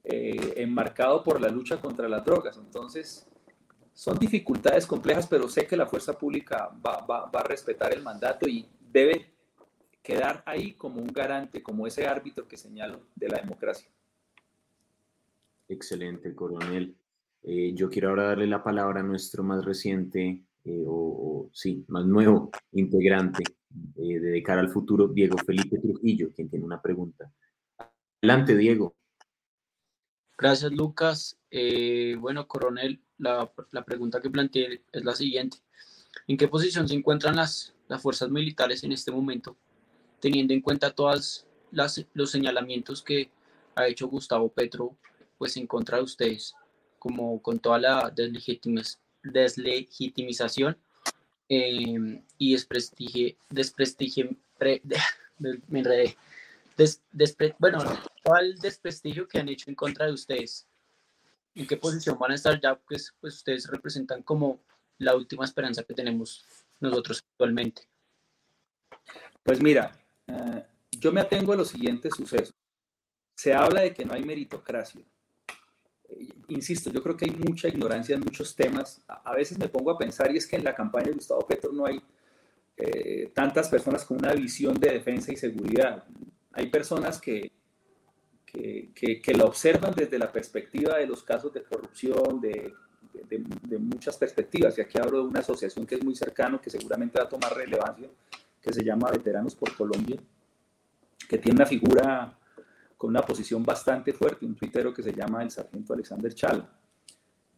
[0.04, 2.56] eh, enmarcado por la lucha contra las drogas.
[2.58, 3.26] Entonces,
[3.92, 8.48] son dificultades complejas, pero sé que la fuerza pública va, va a respetar el mandato
[8.48, 9.30] y debe
[10.02, 13.88] quedar ahí como un garante, como ese árbitro que señalo de la democracia.
[15.68, 16.96] Excelente, coronel.
[17.42, 22.04] Eh, yo quiero ahora darle la palabra a nuestro más reciente, eh, o, sí, más
[22.04, 23.44] nuevo integrante
[23.96, 27.32] eh, de, cara al futuro, Diego Felipe Trujillo, quien tiene una pregunta.
[28.20, 28.94] Adelante, Diego.
[30.40, 31.38] Gracias, Lucas.
[32.18, 33.52] bueno, coronel, la,
[33.84, 35.58] pregunta que planteé es la siguiente.
[36.26, 39.58] ¿En qué posición se encuentran las, las fuerzas militares en este momento,
[40.18, 43.30] teniendo en cuenta todos los señalamientos que
[43.74, 44.96] ha hecho Gustavo Petro
[45.36, 46.54] pues en contra de ustedes,
[46.98, 50.78] como con toda la deslegitimización
[51.50, 54.30] eh, y desprestigio, desprestigio,
[55.68, 56.16] me enredé,
[57.58, 57.78] bueno,
[58.22, 60.66] todo el desprestigio que han hecho en contra de ustedes.
[61.54, 62.76] ¿En qué posición van a estar ya?
[62.76, 64.60] Pues, pues ustedes representan como
[64.98, 66.44] la última esperanza que tenemos
[66.78, 67.82] nosotros actualmente.
[69.42, 69.92] Pues mira,
[70.26, 72.54] eh, yo me atengo a los siguientes sucesos.
[73.34, 75.02] Se habla de que no hay meritocracia
[76.48, 79.02] insisto, yo creo que hay mucha ignorancia en muchos temas.
[79.06, 81.72] A, veces me pongo a pensar y es que en la campaña de Gustavo Petro
[81.72, 82.00] no hay
[82.76, 86.04] eh, tantas personas con una visión de defensa y seguridad.
[86.52, 87.52] Hay personas que,
[88.44, 92.74] que, que, la observan desde la perspectiva de los casos de corrupción, de,
[93.28, 94.76] de, de, muchas perspectivas.
[94.78, 97.54] Y aquí hablo de una asociación que es muy cercano, que seguramente va a tomar
[97.54, 98.08] relevancia,
[98.60, 100.20] que se llama Veteranos por Colombia,
[101.28, 102.36] que tiene una figura
[102.96, 106.68] con una posición bastante fuerte, un tuitero que se llama el sargento Alexander Chal.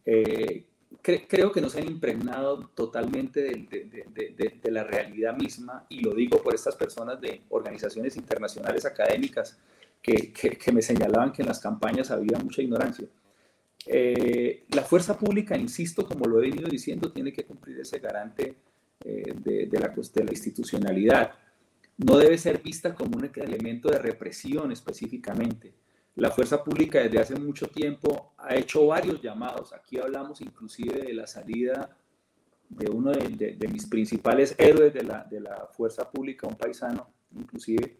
[0.05, 0.65] Eh,
[1.01, 6.55] creo que no se han impregnado totalmente de, la realidad misma, y lo digo por
[6.55, 9.57] estas personas de organizaciones internacionales académicas
[10.01, 10.33] que,
[10.73, 13.07] me señalaban que en las campañas había mucha ignorancia.
[13.85, 18.55] Eh, la fuerza pública, insisto, como lo he venido diciendo, tiene que cumplir ese garante
[19.03, 21.33] eh, de, la, de la institucionalidad
[21.97, 25.73] no debe ser vista como un elemento de represión específicamente.
[26.15, 29.73] La fuerza pública desde hace mucho tiempo ha hecho varios llamados.
[29.73, 31.97] Aquí hablamos inclusive de la salida
[32.69, 37.97] de uno de, mis principales héroes de la, de la, fuerza pública, un paisano, inclusive,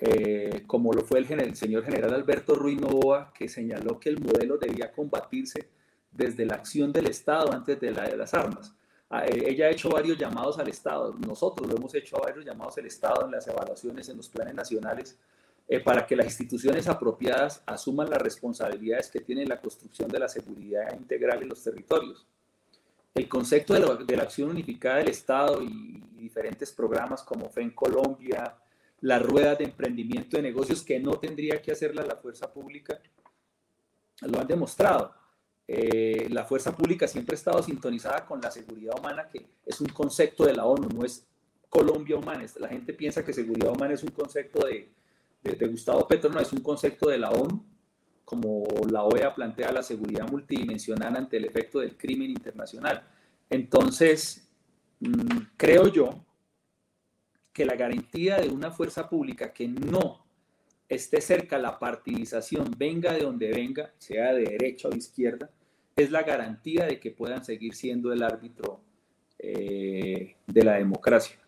[0.00, 4.58] eh, como lo fue el, señor general Alberto Ruiz Novoa, que señaló que el modelo
[4.58, 5.68] debía combatirse
[6.10, 8.74] desde la acción del Estado antes de la de las armas.
[9.10, 12.86] Eh, ella ha hecho varios llamados al Estado, nosotros lo hemos hecho varios llamados al
[12.86, 15.18] Estado en las evaluaciones, en los planes nacionales,
[15.72, 20.28] eh, para que las instituciones apropiadas asuman las responsabilidades que tiene la construcción de la
[20.28, 22.26] seguridad integral en los territorios.
[23.14, 27.70] El concepto de la, de la acción unificada del Estado y, diferentes programas como FEN
[27.70, 28.58] Colombia,
[29.00, 33.00] la rueda de emprendimiento de negocios que no tendría que hacerla la fuerza pública,
[34.22, 35.14] lo han demostrado.
[35.68, 39.88] Eh, la fuerza pública siempre ha estado sintonizada con la seguridad humana, que es un
[39.88, 41.24] concepto de la ONU, no es
[41.68, 42.44] Colombia humana.
[42.58, 44.90] La gente piensa que seguridad humana es un concepto de,
[45.42, 47.64] de, Gustavo Petro, no, es un concepto de la ONU,
[48.24, 53.02] como la OEA plantea la seguridad multidimensional ante el efecto del crimen internacional.
[53.48, 54.48] Entonces,
[55.00, 56.24] mm, creo yo
[57.52, 60.24] que la garantía de una fuerza pública que no
[60.88, 65.50] esté cerca la partidización, venga de donde venga, sea de derecha o de izquierda,
[65.96, 68.80] es la garantía de que puedan seguir siendo el árbitro
[69.38, 71.39] eh, de la democracia.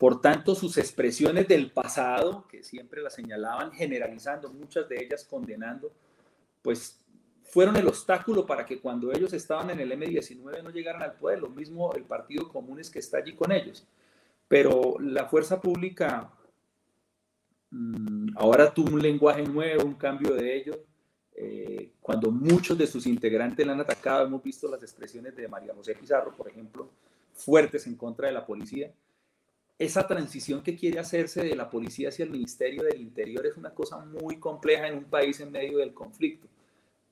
[0.00, 5.92] Por tanto, sus expresiones del pasado, que siempre las señalaban generalizando, muchas de ellas condenando,
[6.62, 7.04] pues
[7.42, 11.40] fueron el obstáculo para que cuando ellos estaban en el M19 no llegaran al poder.
[11.40, 13.86] Lo mismo el Partido Común es que está allí con ellos.
[14.48, 16.32] Pero la fuerza pública
[17.68, 20.78] mm, ahora tuvo un lenguaje nuevo, un cambio de ellos,
[21.34, 25.74] eh, cuando muchos de sus integrantes la han atacado, hemos visto las expresiones de María
[25.74, 26.88] José Pizarro, por ejemplo,
[27.34, 28.90] fuertes en contra de la policía.
[29.80, 33.70] Esa transición que quiere hacerse de la policía hacia el Ministerio del Interior es una
[33.70, 36.46] cosa muy compleja en un país en medio del conflicto.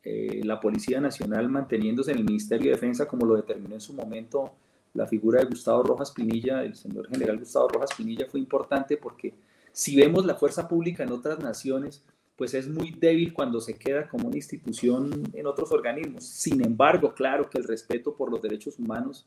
[0.05, 3.95] Eh, la Policía Nacional manteniéndose en el Ministerio de Defensa como lo determinó en su
[3.95, 4.53] momento
[4.93, 9.33] la figura de Gustavo Rojas Pinilla, el señor general Gustavo Rojas Pinilla fue importante porque
[9.73, 12.05] si vemos la fuerza pública en otras naciones,
[12.37, 16.25] pues es muy débil cuando se queda como una institución en otros organismos.
[16.25, 19.27] Sin embargo, claro que el respeto por los derechos humanos,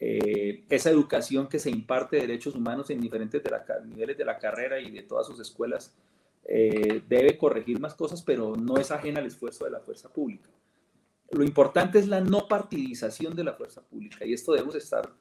[0.00, 3.42] eh, esa educación que se imparte de derechos humanos en diferentes
[3.86, 5.94] niveles de la carrera y de todas sus escuelas,
[6.44, 10.48] eh, debe corregir más cosas, pero no es ajena al esfuerzo de la fuerza pública.
[11.30, 15.12] Lo importante es la no partidización de la fuerza pública y esto debemos estar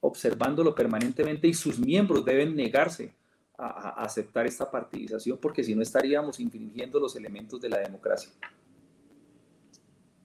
[0.00, 3.14] observándolo permanentemente y sus miembros deben negarse
[3.56, 8.32] a, aceptar esta partidización porque si no estaríamos infringiendo los elementos de la democracia.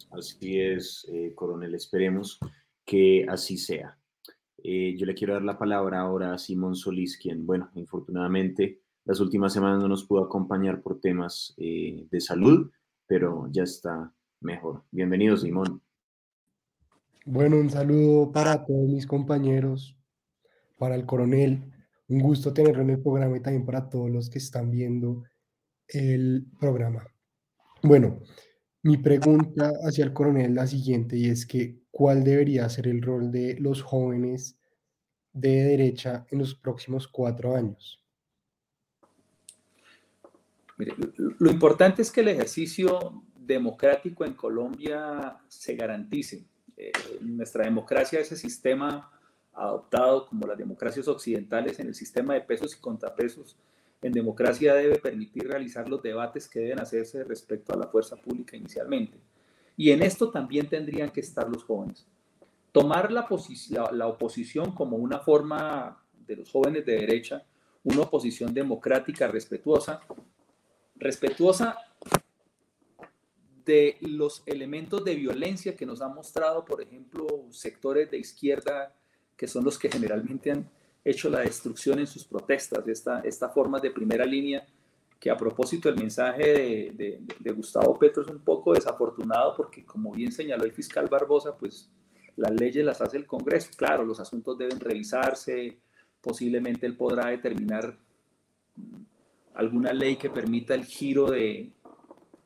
[0.10, 2.40] Así es, eh, coronel, esperemos
[2.88, 4.00] que así sea.
[4.64, 9.20] Eh, yo le quiero dar la palabra ahora a Simón Solís, quien, bueno, infortunadamente las
[9.20, 12.72] últimas semanas no nos pudo acompañar por temas eh, de salud,
[13.06, 14.84] pero ya está mejor.
[14.92, 15.82] Bienvenido, Simón.
[17.26, 19.98] Bueno, un saludo para todos mis compañeros,
[20.78, 21.72] para el coronel,
[22.08, 25.24] un gusto tenerlo en el programa y también para todos los que están viendo
[25.90, 27.06] el programa.
[27.84, 28.22] Bueno,
[28.84, 33.02] mi pregunta hacia el coronel es la siguiente y es que ¿cuál debería ser el
[33.02, 34.56] rol de los jóvenes
[35.34, 38.04] de derecha en los próximos cuatro años?
[41.40, 46.46] Lo importante es que el ejercicio democrático en Colombia se garantice.
[46.78, 46.92] Eh,
[47.22, 49.12] nuestra democracia, ese sistema
[49.52, 53.58] adoptado como las democracias occidentales en el sistema de pesos y contrapesos,
[54.04, 58.56] en democracia debe permitir realizar los debates que deben hacerse respecto a la fuerza pública
[58.56, 59.18] inicialmente.
[59.78, 62.08] Y en esto también tendrían que estar los jóvenes.
[62.72, 63.28] Tomar la,
[64.08, 67.46] oposición como una forma de los jóvenes de derecha,
[67.84, 70.02] una oposición democrática, respetuosa,
[70.96, 71.78] respetuosa
[73.64, 78.94] de los elementos de violencia que nos han mostrado, por ejemplo, sectores de izquierda
[79.38, 80.68] que son los que generalmente han
[81.06, 84.66] hecho la destrucción en sus protestas, esta, esta forma de primera línea,
[85.20, 90.32] que a propósito el mensaje de, Gustavo Petro es un poco desafortunado porque, como bien
[90.32, 91.90] señaló el fiscal Barbosa, pues
[92.36, 93.72] las leyes las hace el Congreso.
[93.76, 95.80] Claro, los asuntos deben revisarse,
[96.22, 97.98] posiblemente él podrá determinar
[99.56, 101.72] alguna ley que permita el giro de,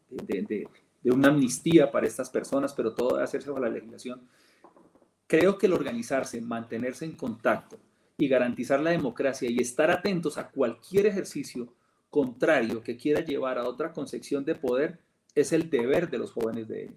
[0.09, 0.67] de,
[1.03, 4.21] de una amnistía para estas personas, pero todo debe hacerse bajo la legislación
[5.31, 7.79] Creo que el organizarse, mantenerse en contacto
[8.17, 11.73] y garantizar la democracia y estar atentos a cualquier ejercicio
[12.11, 14.99] contrario que quiera llevar a otra concepción de poder
[15.33, 16.91] es el deber de los jóvenes de,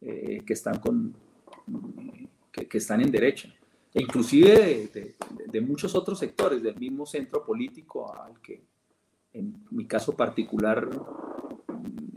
[0.00, 1.14] eh, que, están con,
[2.52, 3.54] que, están en derecha,
[3.94, 4.90] e inclusive
[5.46, 8.62] de, muchos otros sectores del mismo centro político al que
[9.32, 10.88] en mi caso particular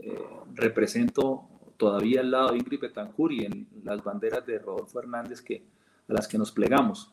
[0.00, 0.18] eh,
[0.54, 5.64] represento todavía al lado de Ingrid Betancourt y en las banderas de Rodolfo Hernández que,
[6.08, 7.12] a las que nos plegamos.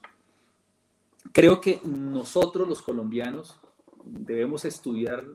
[1.32, 3.60] Creo que nosotros los colombianos
[4.12, 5.26] debemos estudiar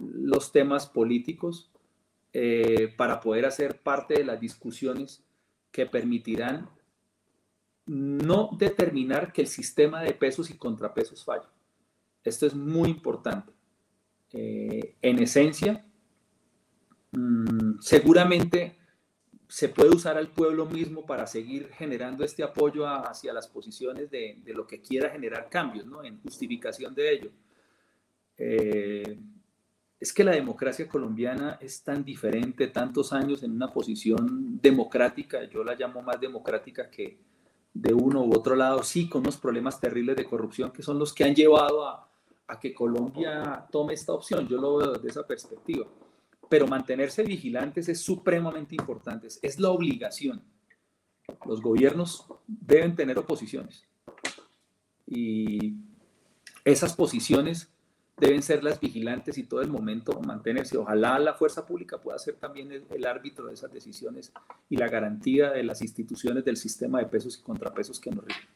[0.00, 1.70] los temas políticos
[2.32, 5.22] eh, para poder hacer parte de las discusiones
[5.70, 6.68] que permitirán
[7.86, 11.46] no determinar que el sistema de pesos y contrapesos falle.
[12.24, 13.52] Esto es muy importante.
[14.32, 15.86] Eh, en esencia,
[17.16, 18.76] Mm, seguramente
[19.48, 24.38] se puede usar al pueblo mismo para seguir generando este apoyo hacia las posiciones de,
[24.46, 26.04] lo que quiera generar cambios, ¿no?
[26.04, 27.30] En justificación de ello.
[28.38, 29.18] Eh,
[29.98, 35.64] es que la democracia colombiana es tan diferente, tantos años en una posición democrática, yo
[35.64, 37.18] la llamo más democrática que
[37.72, 41.12] de uno u otro lado, sí, con unos problemas terribles de corrupción que son los
[41.12, 42.10] que han llevado a,
[42.46, 44.46] a que Colombia tome esta opción.
[44.48, 45.86] Yo lo veo desde esa perspectiva
[46.48, 50.42] pero mantenerse vigilantes es supremamente importante, es la obligación.
[51.44, 53.84] Los gobiernos deben tener oposiciones
[55.06, 55.74] y
[56.64, 57.72] esas posiciones
[58.16, 60.78] deben ser las vigilantes y todo el momento mantenerse.
[60.78, 64.32] Ojalá la fuerza pública pueda ser también el, árbitro de esas decisiones
[64.68, 68.48] y la garantía de las instituciones del sistema de pesos y contrapesos que nos rigen.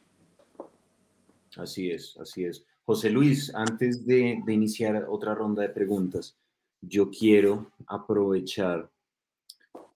[1.57, 2.65] Así es, así es.
[2.85, 6.35] José Luis, antes de iniciar otra ronda de preguntas,
[6.81, 8.89] yo quiero aprovechar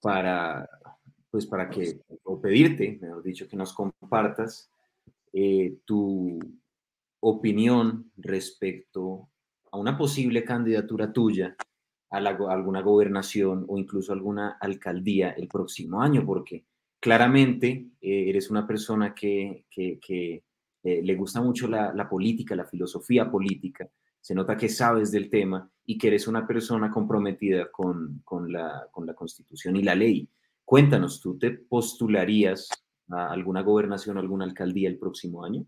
[0.01, 0.69] para,
[1.31, 4.69] pues para que, o pedirte, mejor dicho, que nos compartas
[5.33, 6.39] eh, tu
[7.19, 9.27] opinión respecto
[9.75, 11.53] a una posible candidatura tuya
[12.09, 16.65] a, alguna gobernación o incluso alguna alcaldía el próximo año, porque
[16.99, 20.41] claramente eh, eres una persona que, eh,
[20.81, 23.89] le gusta mucho la, política, la filosofía política,
[24.21, 29.05] se nota que sabes del tema y que eres una persona comprometida con, la, con
[29.05, 30.27] la constitución y la ley.
[30.63, 32.69] Cuéntanos, ¿tú te postularías
[33.09, 35.65] a alguna gobernación alguna alcaldía el próximo año?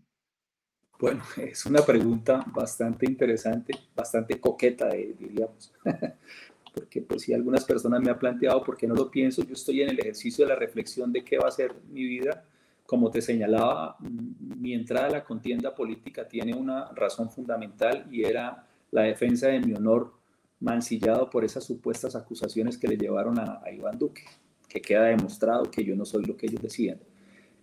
[0.98, 5.72] Bueno, es una pregunta bastante interesante, bastante coqueta, eh, diríamos,
[6.74, 9.82] porque pues si algunas personas me han planteado por qué no lo pienso, yo estoy
[9.82, 12.44] en el ejercicio de la reflexión de qué va a ser mi vida
[12.88, 18.24] como te señalaba, mm, mi entrada a la contienda política tiene una razón fundamental y
[18.24, 20.14] era la defensa de mi honor
[20.58, 24.24] mancillado por esas supuestas acusaciones que le llevaron a, Iván Duque,
[24.66, 26.98] que queda demostrado que yo no soy lo que ellos decían.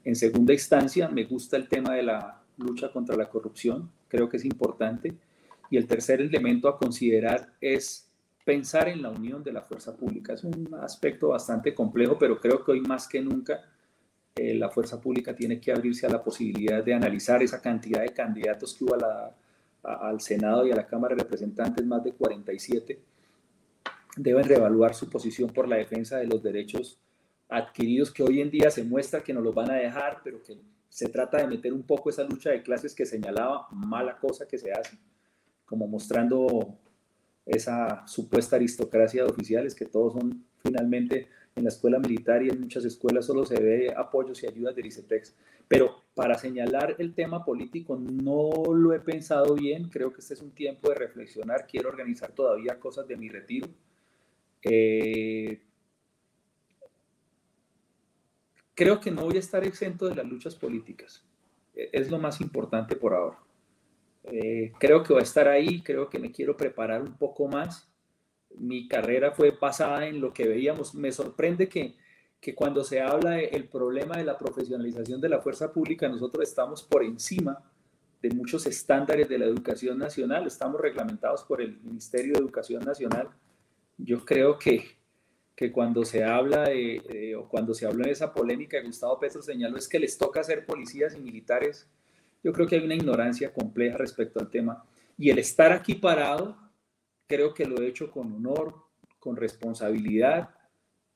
[0.03, 4.37] En segunda instancia, me gusta el tema de la lucha contra la corrupción, creo que
[4.37, 5.13] es importante.
[5.69, 8.09] Y el tercer elemento a considerar es
[8.43, 10.33] pensar en la unión de la fuerza pública.
[10.33, 13.61] Es un aspecto bastante complejo, pero creo que hoy más que nunca
[14.35, 18.09] eh, la fuerza pública tiene que abrirse a la posibilidad de analizar esa cantidad de
[18.09, 18.95] candidatos que hubo
[19.81, 22.99] al Senado y a la Cámara de Representantes, más de 47,
[24.17, 26.99] deben reevaluar su posición por la defensa de los derechos
[27.49, 30.57] adquiridos que hoy en día se muestra que nos los van a dejar, pero que
[30.95, 34.57] se trata de meter un poco esa lucha de clases que señalaba mala cosa que
[34.57, 34.97] se hace,
[35.65, 36.79] como mostrando
[37.45, 42.61] esa supuesta aristocracia de oficiales que todos son finalmente en la escuela militar y en
[42.61, 45.35] muchas escuelas solo se ve apoyos y ayudas del ICETEX.
[45.67, 50.41] Pero para señalar el tema político no lo he pensado bien, creo que este es
[50.41, 53.67] un tiempo de reflexionar, quiero organizar todavía cosas de mi retiro.
[54.61, 55.59] Eh,
[58.76, 61.23] creo que no voy a estar exento de las luchas políticas,
[61.73, 63.39] e, es lo más importante por ahora.
[64.26, 67.89] Eh, creo que voy a estar ahí, creo que me quiero preparar un poco más
[68.57, 70.95] mi carrera fue basada en lo que veíamos.
[70.95, 71.95] Me sorprende que,
[72.39, 76.84] que cuando se habla del problema de la profesionalización de la fuerza pública, nosotros estamos
[76.84, 77.63] por encima
[78.21, 83.30] de muchos estándares de la educación nacional, estamos reglamentados por el Ministerio de Educación Nacional.
[83.97, 84.84] Yo creo que,
[85.55, 89.41] que cuando se habla de, o cuando se habla de esa polémica que Gustavo Petro
[89.41, 91.87] señaló, es que les toca ser policías y militares.
[92.43, 94.83] Yo creo que hay una ignorancia compleja respecto al tema.
[95.17, 96.57] Y el estar aquí parado
[97.25, 98.75] creo que lo he hecho con honor,
[99.17, 100.49] con responsabilidad.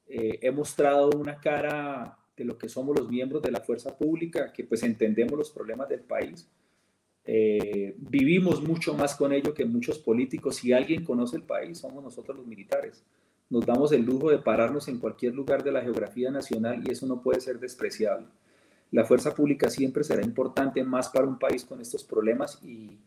[0.07, 4.53] Eh, he mostrado una cara de lo que somos los miembros de la fuerza pública,
[4.53, 6.49] que pues entendemos los problemas del país.
[7.25, 10.55] Eh, vivimos mucho más con ello que muchos políticos.
[10.55, 13.03] Si alguien conoce el país, somos nosotros los militares.
[13.50, 17.08] Nos damos el lujo de pararnos en cualquier lugar de la geografía nacional y eso
[17.08, 18.28] no puede ser despreciable.
[18.91, 23.00] La fuerza pública siempre será importante más para un país con estos problemas y,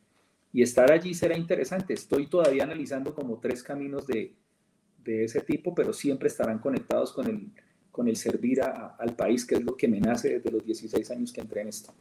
[0.53, 1.95] y estar allí será interesante.
[1.95, 4.35] Estoy todavía analizando como tres caminos de,
[5.05, 7.51] de ese tipo, pero siempre estarán conectados con el,
[7.91, 11.33] con el servir al país, que es lo que me nace desde los 16 años
[11.33, 11.93] que entré en esto.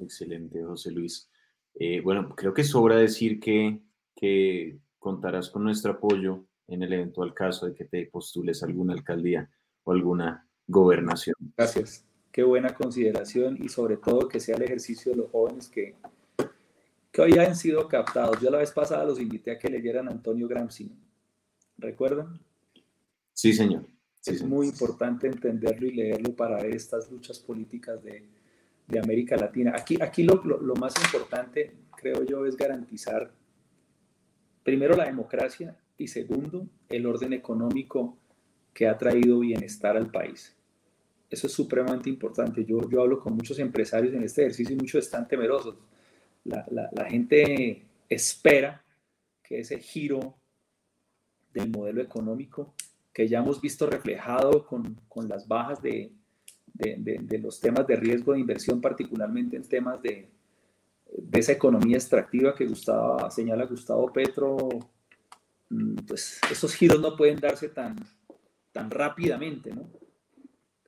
[0.00, 1.28] Excelente, José Luis.
[1.74, 3.80] Eh, bueno, creo que sobra decir que,
[4.14, 8.92] que contarás con nuestro apoyo en el eventual caso de que te postules a alguna
[8.92, 9.50] alcaldía
[9.84, 11.34] o alguna gobernación.
[11.56, 12.04] Gracias.
[12.30, 15.94] Qué buena consideración y sobre todo que sea el ejercicio de los jóvenes que,
[17.10, 18.40] que hoy han sido captados.
[18.40, 20.92] Yo la vez pasada los invité a que leyeran Antonio Gramsci.
[21.78, 22.38] ¿Recuerdan?
[23.32, 23.86] Sí, señor.
[24.26, 28.24] es muy importante entenderlo y leerlo para ver estas luchas políticas de,
[28.86, 29.72] de América Latina.
[29.74, 33.30] Aquí, aquí lo, lo, más importante, creo yo, es garantizar,
[34.64, 38.16] primero, la democracia y segundo, el orden económico
[38.72, 40.54] que ha traído bienestar al país.
[41.28, 42.64] Eso es supremamente importante.
[42.64, 45.74] Yo, yo hablo con muchos empresarios en este ejercicio y muchos están temerosos
[46.44, 48.82] la, gente espera
[49.42, 50.34] que ese giro
[51.52, 52.74] del modelo económico
[53.12, 54.96] que ya hemos visto reflejado con,
[55.28, 56.12] las bajas de,
[57.42, 60.28] los temas de riesgo de inversión, particularmente en temas de,
[61.32, 64.68] esa economía extractiva que Gustavo, señala Gustavo Petro,
[66.06, 67.96] pues esos giros no pueden darse tan,
[68.72, 69.88] tan rápidamente, ¿no?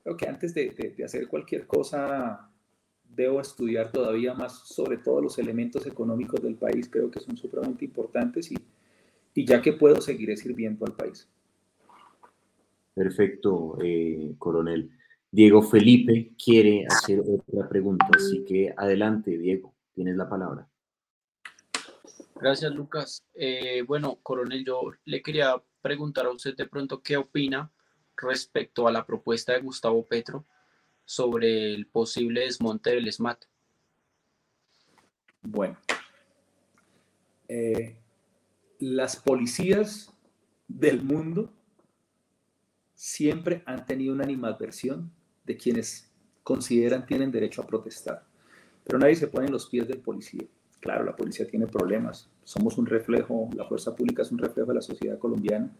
[0.02, 2.50] Creo que antes de hacer cualquier cosa
[3.14, 7.84] debo estudiar todavía más sobre todos los elementos económicos del país, creo que son supremamente
[7.84, 8.56] importantes y,
[9.34, 11.28] y ya que puedo, seguiré sirviendo al país.
[12.94, 14.90] Perfecto, eh, coronel.
[15.30, 20.66] Diego Felipe quiere hacer otra pregunta, así que adelante, Diego, tienes la palabra.
[22.40, 23.26] Gracias, Lucas.
[23.34, 27.70] Eh, bueno, coronel, yo le quería preguntar a usted de pronto qué opina
[28.16, 30.46] respecto a la propuesta de Gustavo Petro
[31.04, 33.44] sobre el posible desmonte del SMAT?
[35.42, 35.76] Bueno,
[37.48, 37.96] eh,
[38.78, 40.12] las policías
[40.68, 41.52] del mundo
[42.94, 45.10] siempre han tenido una animadversión
[45.44, 46.10] de quienes
[46.42, 48.26] consideran tienen derecho a protestar.
[48.84, 50.46] pero nadie se pone en los pies del policía.
[50.80, 54.76] Claro, la policía tiene problemas, somos un reflejo, la fuerza pública es un reflejo de
[54.76, 55.70] la sociedad colombiana,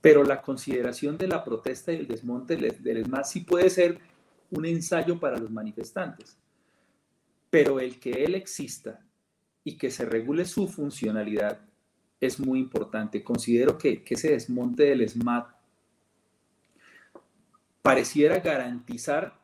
[0.00, 3.98] pero la consideración de la protesta y el desmonte del ESMAD sí puede ser
[4.50, 6.36] un ensayo para los manifestantes,
[7.48, 9.00] pero el que él exista
[9.62, 11.60] y que se regule su funcionalidad
[12.20, 13.22] es muy importante.
[13.22, 15.44] Considero que, que ese desmonte del ESMAD
[17.82, 19.38] pareciera garantizar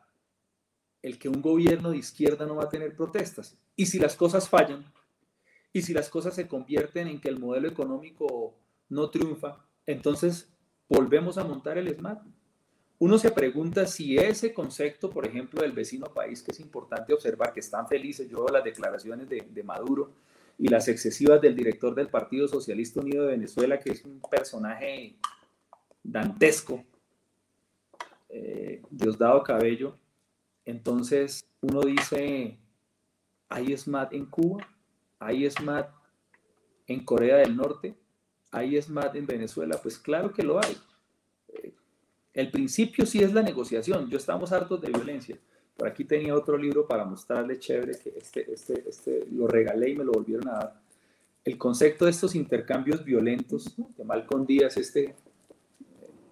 [1.01, 3.57] el que un gobierno de izquierda no va a tener protestas.
[3.75, 4.85] Y si las cosas fallan,
[5.73, 8.55] y si las cosas se convierten en que el modelo económico
[8.87, 10.49] no triunfa, entonces
[10.87, 12.23] volvemos a montar el SMAT.
[12.97, 17.51] Uno se pregunta si ese concepto, por ejemplo, del vecino país, que es importante observar,
[17.51, 20.13] que están felices, yo veo las declaraciones de, Maduro
[20.57, 25.17] y las excesivas del director del Partido Socialista Unido de Venezuela, que es un personaje
[26.01, 26.85] dantesco,
[28.29, 29.97] eh, Diosdado Cabello,
[30.63, 32.57] entonces uno dice,
[33.49, 34.67] hay SMAT en Cuba,
[35.19, 35.89] hay SMAT
[36.87, 37.95] en Corea del Norte,
[38.55, 39.77] ¿Hay SMAT en Venezuela?
[39.83, 40.77] Pues claro que lo hay.
[41.49, 41.73] Eh,
[42.33, 44.09] el principio sí es la negociación.
[44.09, 45.37] Yo estamos hartos de violencia.
[45.75, 49.97] Por aquí tenía otro libro para mostrarle chévere que este, este, este lo regalé y
[49.97, 50.81] me lo volvieron a dar.
[51.43, 55.13] El concepto de estos intercambios violentos de Malcolm Díaz, este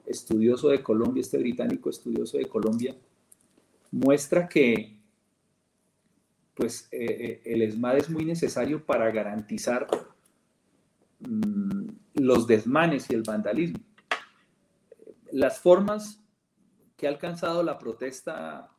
[0.06, 2.96] estudioso de Colombia, este británico estudioso de Colombia,
[3.92, 4.96] muestra que
[6.54, 9.88] pues eh, el ESMAD es muy necesario para garantizar
[11.20, 13.80] mm, los desmanes y el vandalismo.
[15.32, 16.22] Las formas
[16.96, 18.70] que ha alcanzado la protesta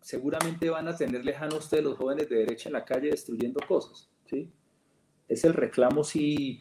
[0.00, 4.08] seguramente van a tener lejano ustedes los jóvenes de derecha en la calle destruyendo cosas.
[4.26, 4.50] ¿sí?
[5.28, 6.60] Es el reclamo, sí,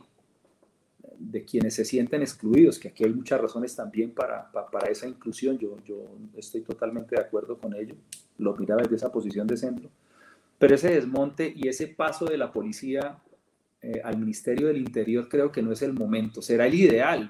[1.17, 5.57] de quienes se sienten excluidos, que aquí hay muchas razones también para, para, esa inclusión.
[5.57, 7.95] Yo, yo estoy totalmente de acuerdo con ello.
[8.37, 9.89] Lo miraba desde esa posición de centro.
[10.59, 13.17] Pero ese desmonte y ese paso de la policía
[13.81, 16.41] eh, al Ministerio del Interior creo que no es el momento.
[16.41, 17.29] Será el ideal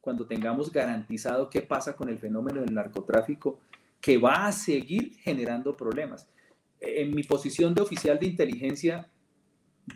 [0.00, 3.58] cuando tengamos garantizado qué pasa con el fenómeno del narcotráfico,
[4.00, 6.26] que va a seguir generando problemas.
[6.80, 9.08] En mi posición de oficial de inteligencia,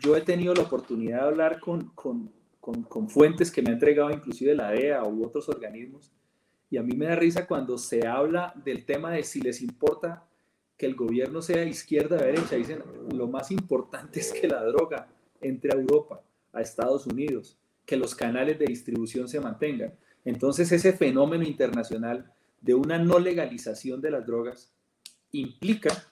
[0.01, 4.11] yo he tenido la oportunidad de hablar con, con, con, fuentes que me ha entregado
[4.11, 6.11] inclusive la DEA u otros organismos,
[6.69, 10.25] y a mí me da risa cuando se habla del tema de si les importa
[10.77, 12.55] que el gobierno sea izquierda o derecha.
[12.55, 15.07] Dicen, lo más importante es que la droga
[15.41, 16.21] entre a Europa,
[16.53, 19.93] a Estados Unidos, que los canales de distribución se mantengan.
[20.23, 24.71] Entonces ese fenómeno internacional de una no legalización de las drogas
[25.31, 26.07] implica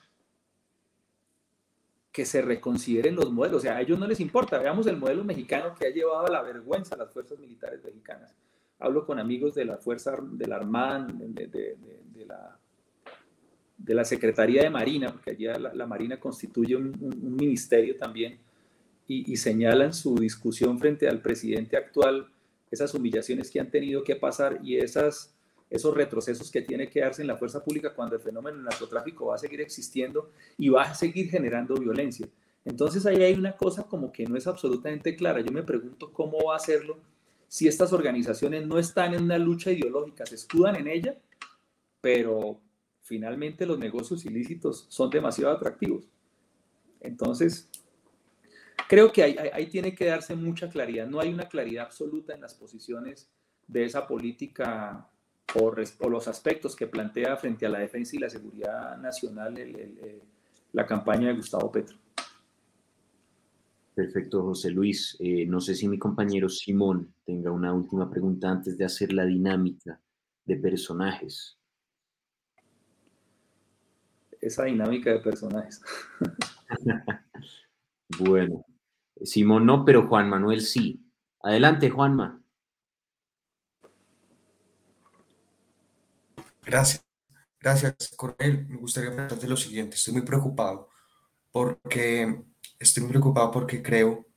[2.12, 3.58] que se reconsideren los modelos.
[3.58, 4.60] O sea, a ellos no les importa.
[4.60, 8.36] Veamos el modelo mexicano que ha llevado a la vergüenza a las fuerzas militares mexicanas.
[8.78, 11.78] Hablo con amigos de la Fuerza de la Armada, de,
[12.28, 12.60] la,
[13.84, 18.40] de la Secretaría de Marina, porque allí la, Marina constituye un ministerio también
[19.08, 22.28] y, señalan su discusión frente al presidente actual,
[22.72, 25.34] esas humillaciones que han tenido que pasar y esas,
[25.70, 29.28] esos retrocesos que tiene que darse en la fuerza pública cuando el fenómeno del narcotráfico
[29.28, 32.28] va a seguir existiendo y va a seguir generando violencia.
[32.66, 35.42] Entonces ahí hay una cosa como que no es absolutamente clara.
[35.42, 36.98] Yo me pregunto cómo va a hacerlo
[37.48, 41.18] si estas organizaciones no están en una lucha ideológica, se escudan en ella,
[42.02, 42.60] pero
[43.04, 46.10] finalmente los negocios ilícitos son demasiado atractivos.
[47.02, 47.70] Entonces,
[48.88, 51.08] creo que ahí, tiene que darse mucha claridad.
[51.08, 53.30] No hay una claridad absoluta en las posiciones
[53.68, 55.10] de esa política
[55.56, 59.56] o, los aspectos que plantea frente a la defensa y la seguridad nacional
[60.72, 61.98] la campaña de Gustavo Petro.
[63.94, 65.16] Perfecto, José Luis.
[65.20, 69.26] Eh, no sé si mi compañero Simón tenga una última pregunta antes de hacer la
[69.26, 70.02] dinámica
[70.46, 71.60] de personajes.
[74.46, 75.82] Esa dinámica de personajes.
[78.20, 78.66] bueno,
[79.24, 81.00] Simón no, pero Juan Manuel sí.
[81.42, 82.42] Adelante, Juanma.
[86.66, 87.06] Gracias.
[87.60, 88.68] Gracias, Coronel.
[88.68, 89.96] Me gustaría preguntarte lo siguiente.
[89.96, 90.90] Estoy muy preocupado
[91.52, 92.44] porque
[92.78, 94.28] estoy muy preocupado porque creo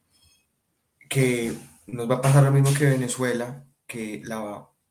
[1.09, 1.57] que
[1.89, 4.23] nos va a pasar lo mismo que Venezuela, que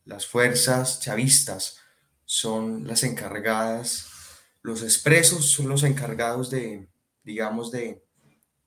[0.04, 1.80] las fuerzas chavistas
[2.26, 4.10] son las encargadas,
[4.66, 6.88] los expresos son los encargados de,
[7.24, 8.06] digamos, de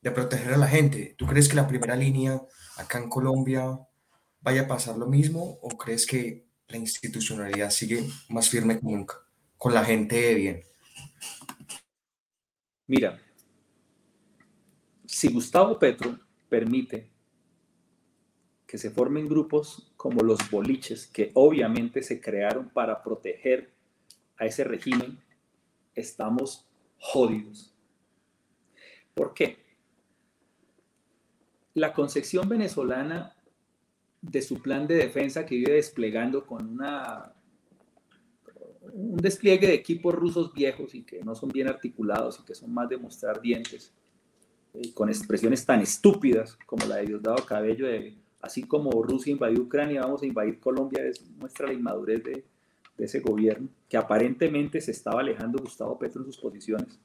[0.00, 1.14] de proteger a la gente.
[1.16, 2.40] ¿Tú crees que la primera línea
[2.76, 3.78] acá en Colombia
[4.40, 9.16] vaya a pasar lo mismo o crees que la institucionalidad sigue más firme que nunca
[9.56, 10.62] con la gente de bien?
[12.86, 13.20] Mira,
[15.04, 16.18] si Gustavo Petro
[16.48, 17.10] permite
[18.66, 23.74] que se formen grupos como los boliches, que obviamente se crearon para proteger
[24.36, 25.18] a ese régimen,
[25.98, 26.66] estamos
[26.98, 27.74] jodidos.
[29.14, 29.58] ¿Por qué?
[31.74, 33.34] La concepción venezolana
[34.20, 37.32] de su plan de defensa que vive desplegando con una,
[38.92, 42.72] un despliegue de equipos rusos viejos y que no son bien articulados y que son
[42.72, 43.92] más de mostrar dientes,
[44.74, 49.62] eh, con expresiones tan estúpidas como la de Diosdado Cabello, de, así como Rusia invadió
[49.62, 52.44] Ucrania, vamos a invadir Colombia, es, muestra la inmadurez de,
[52.96, 57.00] de ese gobierno, que aparentemente se estaba alejando Gustavo Petro en sus posiciones.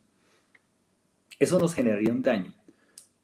[1.40, 2.54] Eso nos generaría un daño.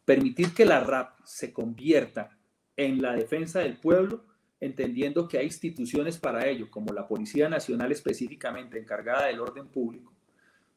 [0.06, 2.38] Permitir que la RAP se convierta
[2.76, 4.26] en la defensa del pueblo,
[4.60, 10.14] entendiendo que hay instituciones para ello, como la Policía Nacional específicamente encargada del orden público,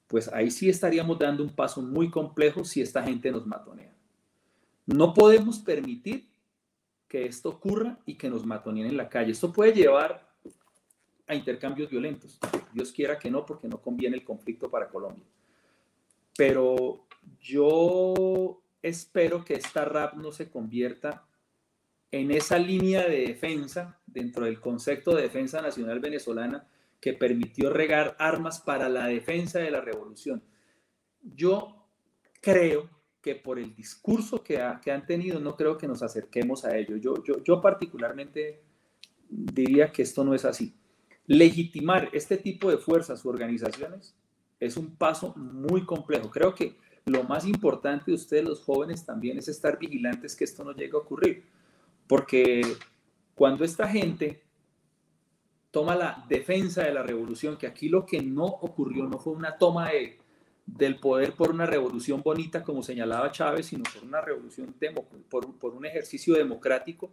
[0.06, 3.94] pues ahí sí estaríamos dando un paso muy complejo si esta gente nos matonea.
[4.84, 6.28] No podemos permitir
[7.08, 9.32] que esto ocurra y que nos matoneen en la calle.
[9.32, 10.31] Esto puede llevar
[11.26, 12.38] a intercambios violentos.
[12.72, 15.24] Dios quiera que no, porque no conviene el conflicto para Colombia.
[16.36, 17.06] Pero
[17.40, 21.26] yo espero que esta RAP no se convierta
[22.10, 26.66] en esa línea de defensa dentro del concepto de defensa nacional venezolana
[27.00, 30.42] que permitió regar armas para la defensa de la revolución.
[31.22, 31.86] Yo
[32.40, 36.76] creo que por el discurso que, que han tenido, no creo que nos acerquemos a
[36.76, 36.96] ello.
[36.96, 38.62] Yo, yo, yo particularmente
[39.28, 40.74] diría que esto no es así.
[41.32, 44.14] Legitimar este tipo de fuerzas u organizaciones
[44.60, 46.30] es un paso muy complejo.
[46.30, 46.76] Creo que
[47.06, 50.92] lo más importante de ustedes, los jóvenes, también es estar vigilantes que esto no llegue
[50.92, 51.46] a ocurrir.
[52.06, 52.60] Porque
[53.34, 54.42] cuando esta gente
[55.70, 59.56] toma la defensa de la revolución, que aquí lo que no ocurrió no fue una
[59.56, 59.88] toma
[60.66, 64.74] del poder por una revolución bonita, como señalaba Chávez, sino por una revolución,
[65.30, 67.10] por, por un ejercicio democrático,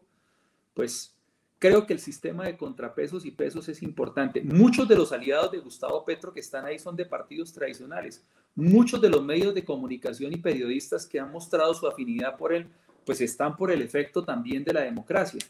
[0.74, 1.16] pues
[1.60, 4.41] Creo que el sistema de contrapesos y pesos es importante.
[4.41, 8.26] Muchos de los aliados de Gustavo Petro que están ahí son de partidos tradicionales.
[8.55, 12.68] Muchos de los medios de comunicación y periodistas que han mostrado su afinidad por él,
[13.05, 15.41] pues están por el efecto también de la democracia.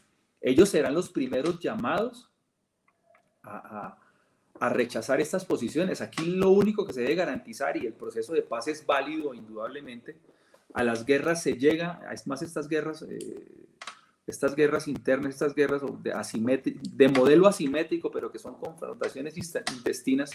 [0.41, 2.27] Ellos serán los primeros llamados
[3.43, 3.95] a,
[4.61, 6.01] rechazar estas posiciones.
[6.01, 10.17] Aquí lo único que se debe garantizar, y el proceso de paz es válido indudablemente,
[10.73, 13.03] a las guerras se llega, es más estas guerras...
[13.03, 13.67] Eh,
[14.29, 20.31] estas guerras internas, estas guerras de, de modelo asimétrico, pero que son confrontaciones intestinas,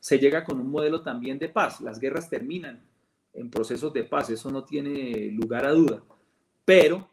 [0.00, 1.80] se llega con un modelo también de paz.
[1.80, 2.82] Las guerras terminan
[3.32, 6.02] en procesos de paz, eso no tiene lugar a duda.
[6.64, 7.08] Pero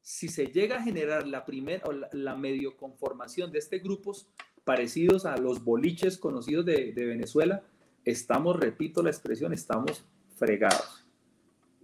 [0.00, 4.28] si se llega a generar la primera o la, medio conformación de estos grupos
[4.64, 7.62] parecidos a los boliches conocidos de Venezuela,
[8.04, 10.04] estamos, repito la expresión, estamos
[10.36, 10.93] fregados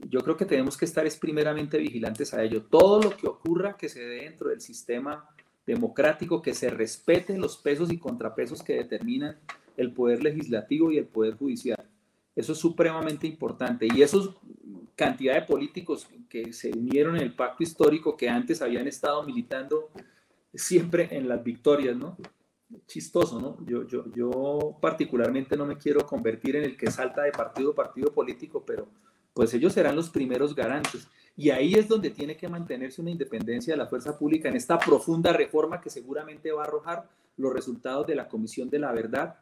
[0.09, 2.63] yo creo que tenemos que estar es primeramente vigilantes a ello.
[2.63, 5.29] Todo lo que ocurra que se dé dentro del sistema
[5.67, 9.39] democrático, que se respeten los pesos y contrapesos que determinan
[9.77, 11.89] el poder legislativo y el poder judicial.
[12.35, 13.87] Eso es supremamente importante.
[13.93, 14.37] Y esos
[15.01, 19.89] cantidad de políticos que se unieron en el pacto histórico que antes habían estado militando
[20.53, 22.19] siempre en las victorias, ¿no?
[22.87, 23.65] Chistoso, ¿no?
[23.67, 27.75] Yo, yo, yo particularmente no me quiero convertir en el que salta de partido a
[27.75, 28.89] partido político, pero
[29.33, 31.09] pues ellos serán los primeros garantes.
[31.37, 34.79] Y ahí es donde tiene que mantenerse una independencia de la fuerza pública en esta
[34.79, 39.39] profunda reforma que seguramente va a arrojar los resultados de la Comisión de la Verdad,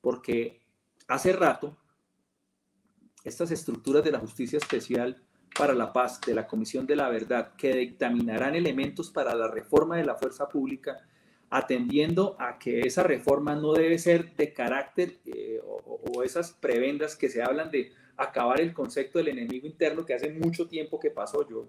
[0.00, 0.60] porque
[1.08, 1.76] hace rato
[3.24, 5.22] estas estructuras de la Justicia Especial
[5.58, 9.96] para la Paz, de la Comisión de la Verdad, que dictaminarán elementos para la reforma
[9.96, 11.06] de la fuerza pública,
[11.50, 17.16] atendiendo a que esa reforma no debe ser de carácter eh, o, o esas prebendas
[17.16, 21.10] que se hablan de acabar el concepto del enemigo interno que hace mucho tiempo que
[21.10, 21.46] pasó.
[21.48, 21.68] Yo,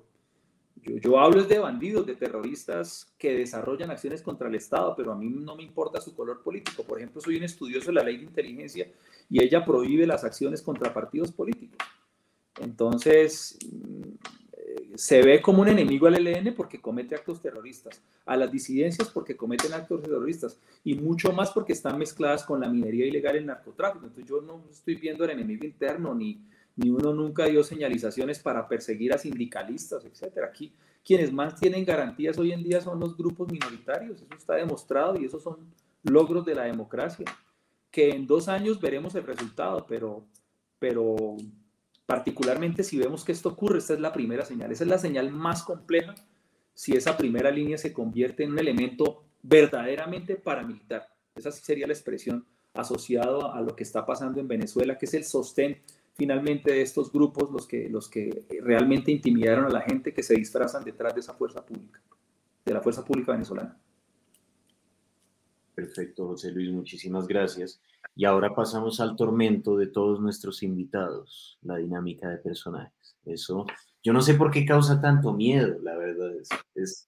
[0.75, 5.29] yo, hablo de bandidos, de terroristas que desarrollan acciones contra el Estado, pero a mí
[5.29, 6.83] no me importa su color político.
[6.83, 8.91] Por ejemplo, soy un estudioso de la ley de inteligencia
[9.29, 11.77] y ella prohíbe las acciones contra partidos políticos.
[12.59, 13.57] Entonces,
[14.97, 19.37] se ve como un enemigo al ELN porque comete actos terroristas, a las disidencias porque
[19.37, 23.45] cometen actos terroristas y mucho más porque están mezcladas con la minería ilegal y el
[23.45, 24.05] narcotráfico.
[24.05, 26.41] Entonces yo no estoy viendo el enemigo interno ni,
[26.75, 30.47] ni uno nunca dio señalizaciones para perseguir a sindicalistas, etcétera.
[30.47, 30.73] Aquí
[31.05, 35.25] quienes más tienen garantías hoy en día son los grupos minoritarios, eso está demostrado y
[35.25, 35.57] esos son
[36.01, 37.25] logros de la democracia,
[37.91, 40.25] que en dos años veremos el resultado, pero,
[40.79, 41.37] pero
[42.07, 45.29] particularmente si vemos que esto ocurre, esta es la primera señal, esa es la señal
[45.29, 46.15] más compleja
[46.73, 51.07] si esa primera línea se convierte en un elemento verdaderamente paramilitar.
[51.35, 55.25] Esa sería la expresión asociado a lo que está pasando en Venezuela, que es el
[55.25, 55.81] sostén
[56.13, 60.35] finalmente de estos grupos los que, los que realmente intimidaron a la gente que se
[60.35, 62.01] disfrazan detrás de esa fuerza pública,
[62.65, 63.77] de la fuerza pública venezolana.
[65.75, 67.79] Perfecto, José Luis, muchísimas gracias.
[68.17, 73.15] Y ahora pasamos al tormento de todos nuestros invitados, la dinámica de personajes.
[73.23, 73.67] Eso,
[74.03, 76.31] yo no sé por qué causa tanto miedo, la verdad.
[76.73, 77.07] Es,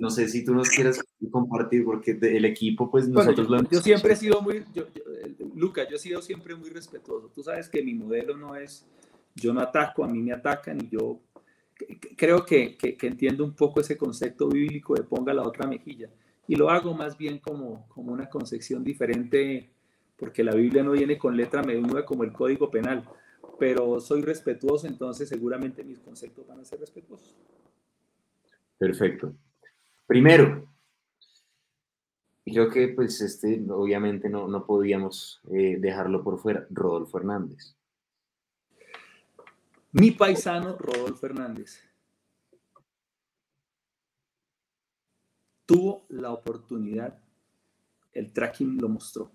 [0.00, 3.82] no sé si tú nos quieres compartir, porque el equipo, pues nosotros yo, lo yo
[3.82, 4.84] siempre he sido muy, yo,
[5.54, 7.30] Luca, yo he sido siempre muy respetuoso.
[7.34, 8.86] Tú sabes que mi modelo no es,
[9.34, 11.20] yo no ataco, a mí me atacan y yo
[12.16, 16.08] creo que, que, entiendo un poco ese concepto bíblico de ponga la otra mejilla.
[16.48, 19.70] Y lo hago más bien como, como una concepción diferente,
[20.20, 23.08] porque la Biblia no viene con letra menuda como el Código Penal,
[23.58, 27.34] pero soy respetuoso, entonces seguramente mis conceptos van a ser respetuosos.
[28.76, 29.34] Perfecto.
[30.06, 30.68] Primero,
[32.44, 37.74] creo que pues este, obviamente no, no podíamos eh, dejarlo por fuera, Rodolfo Hernández.
[39.92, 41.82] Mi paisano Rodolfo Hernández
[45.66, 47.18] tuvo la oportunidad,
[48.12, 49.30] el tracking lo mostró,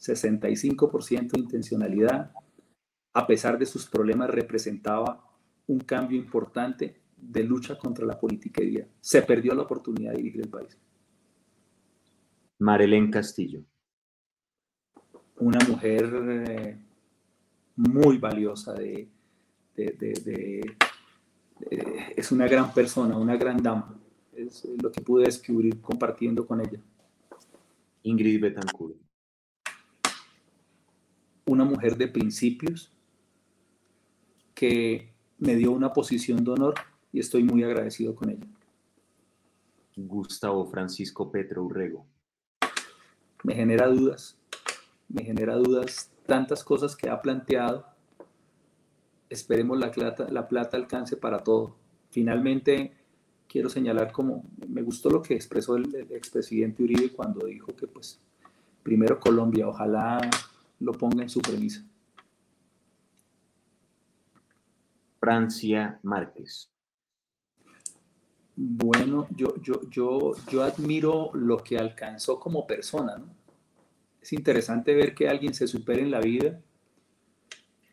[0.00, 2.32] 65% de intencionalidad,
[3.12, 5.24] a pesar de sus problemas representaba
[5.66, 8.88] un cambio importante de lucha contra la politiquería.
[9.00, 10.76] Se perdió la oportunidad de dirigir el país.
[12.58, 13.62] Marilén Castillo.
[15.36, 16.78] Una mujer eh,
[17.76, 19.08] muy valiosa de,
[22.16, 23.98] es una gran persona, una gran dama.
[24.32, 26.80] Es lo que pude descubrir compartiendo con ella.
[28.02, 29.09] Ingrid Betancourt.
[31.50, 32.92] Una mujer de principios
[34.54, 36.74] que me dio una posición de honor
[37.12, 38.46] y estoy muy agradecido con ella.
[39.96, 42.06] Gustavo Francisco Petro Urrego.
[43.42, 44.38] Me genera dudas,
[45.08, 47.84] me genera dudas tantas cosas que ha planteado
[49.28, 51.74] esperemos la plata, la plata alcance para todo.
[52.10, 52.92] Finalmente,
[53.48, 58.20] quiero señalar como me gustó lo que expresó el, expresidente Uribe cuando dijo que pues
[58.84, 60.20] primero Colombia, ojalá
[60.80, 61.84] lo ponga en su premisa.
[65.18, 66.70] Francia Márquez.
[68.56, 73.22] Bueno, yo, yo, yo, yo admiro lo que alcanzó como persona.
[74.20, 76.60] Es interesante ver que alguien se supere en la vida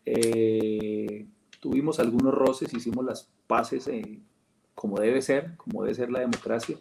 [0.10, 1.28] eh,
[1.60, 4.22] tuvimos algunos roces, hicimos las paces eh,
[4.74, 6.78] como debe ser, como debe ser la democracia.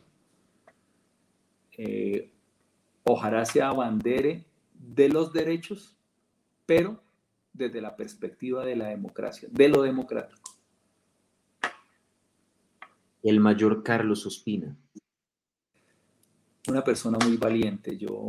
[1.76, 2.32] Eh,
[3.02, 4.44] ojalá se abandere
[4.74, 5.95] de los derechos,
[6.66, 7.00] pero
[7.52, 10.50] desde la perspectiva de la democracia, de lo democrático.
[13.22, 14.76] El mayor Carlos Ospina.
[16.68, 17.96] Una persona muy valiente.
[17.96, 18.28] Yo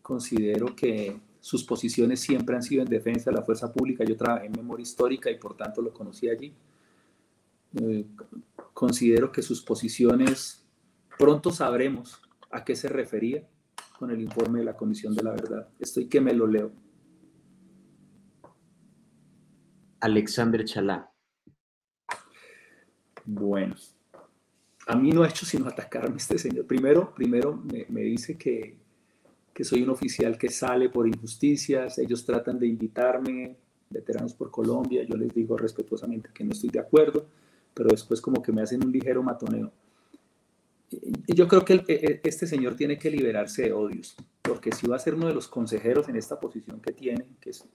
[0.00, 4.04] considero que sus posiciones siempre han sido en defensa de la fuerza pública.
[4.04, 6.54] Yo trabajé en memoria histórica y por tanto lo conocí allí.
[7.80, 8.06] Eh,
[8.72, 10.64] considero que sus posiciones
[11.18, 12.20] pronto sabremos
[12.50, 13.46] a qué se refería
[13.98, 15.68] con el informe de la Comisión de la Verdad.
[15.78, 16.72] Estoy que me lo leo.
[20.04, 21.10] Alexander Chalá.
[23.24, 23.74] Bueno,
[24.86, 26.66] a mí no ha hecho sino atacarme este señor.
[26.66, 28.76] Primero, primero me dice que,
[29.54, 33.56] que soy un oficial que sale por injusticias, ellos tratan de invitarme,
[33.88, 37.26] veteranos por Colombia, yo les digo respetuosamente que no estoy de acuerdo,
[37.72, 39.72] pero después como que me hacen un ligero matoneo.
[41.28, 44.96] Yo creo que e, e, este señor tiene que liberarse de odios, porque si va
[44.96, 47.66] a ser uno de los consejeros en esta posición que tiene, que es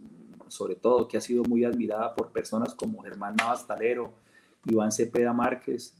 [0.50, 4.14] sobre todo que ha sido muy admirada por personas como Germán Navastalero,
[4.66, 5.96] Iván Cepeda Márquez,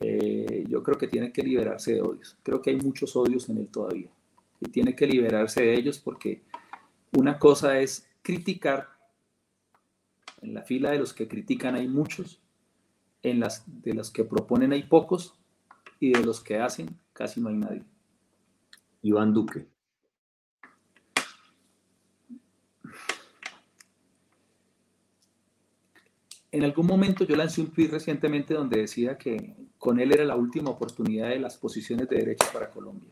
[0.00, 2.36] eh, yo creo que tiene que liberarse de odios.
[2.42, 4.10] Creo que hay muchos odios en él todavía
[4.60, 6.42] y tiene que liberarse de ellos porque
[7.12, 8.88] una cosa es criticar,
[10.42, 12.40] en la fila de los que critican hay muchos,
[13.22, 15.34] en las de los que proponen hay pocos
[15.98, 17.84] y de los que hacen casi no hay nadie.
[19.02, 19.66] Iván Duque.
[26.50, 30.36] En algún momento yo lancé un tweet recientemente donde decía que con él era la
[30.36, 33.10] última oportunidad de las posiciones de derecho para Colombia.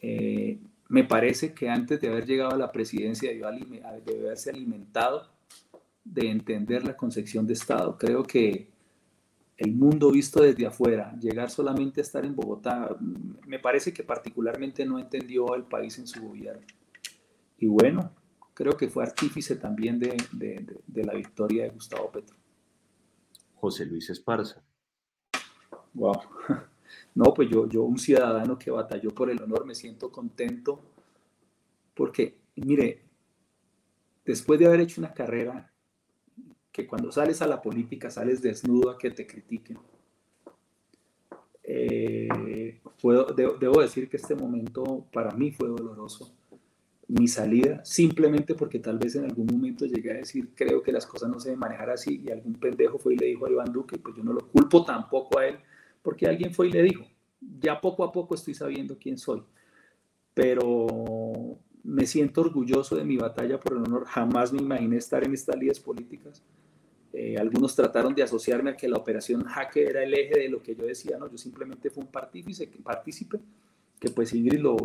[0.00, 5.28] Eh, me parece que antes de haber llegado a la presidencia debió, haberse alimentado
[6.04, 7.96] de entender la concepción de Estado.
[7.98, 8.68] Creo que
[9.56, 12.96] el mundo visto desde afuera, llegar solamente a estar en Bogotá,
[13.46, 16.66] me parece que particularmente no entendió el país en su gobierno.
[17.58, 18.10] Y bueno,
[18.54, 20.16] creo que fue artífice también de,
[20.86, 22.36] de la victoria de Gustavo Petro.
[23.56, 24.62] José Luis Esparza.
[25.94, 26.20] Wow.
[27.14, 30.80] No, pues yo, yo, un ciudadano que batalló por el honor, me siento contento
[31.94, 33.02] porque, mire,
[34.24, 35.72] después de haber hecho una carrera,
[36.72, 39.78] que cuando sales a la política sales desnudo a que te critiquen.
[41.62, 42.80] Eh,
[43.60, 46.34] debo decir que este momento para mí fue doloroso
[47.08, 51.06] mi salida, simplemente porque tal vez en algún momento llegué a decir, creo que las
[51.06, 53.98] cosas no se deben así, y algún pendejo fue y le dijo a Iván Duque,
[53.98, 55.58] pues yo no lo culpo tampoco a él,
[56.02, 57.04] porque alguien fue y le dijo,
[57.60, 59.42] ya poco a poco estoy sabiendo quién soy,
[60.32, 65.34] pero me siento orgulloso de mi batalla por el honor, jamás me imaginé estar en
[65.34, 66.42] estas líneas políticas.
[67.12, 70.60] Eh, algunos trataron de asociarme a que la operación Jaque era el eje de lo
[70.60, 73.38] que yo decía, no, yo simplemente fui un partícipe, partícipe
[74.04, 74.76] que pues Ingrid lo,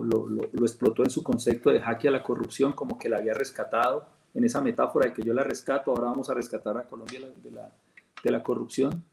[0.63, 4.45] explotó en su concepto de jaque a la corrupción, como que la había rescatado, en
[4.45, 7.19] esa metáfora de que yo la rescato, ahora vamos a rescatar a Colombia
[8.23, 9.03] de la, corrupción.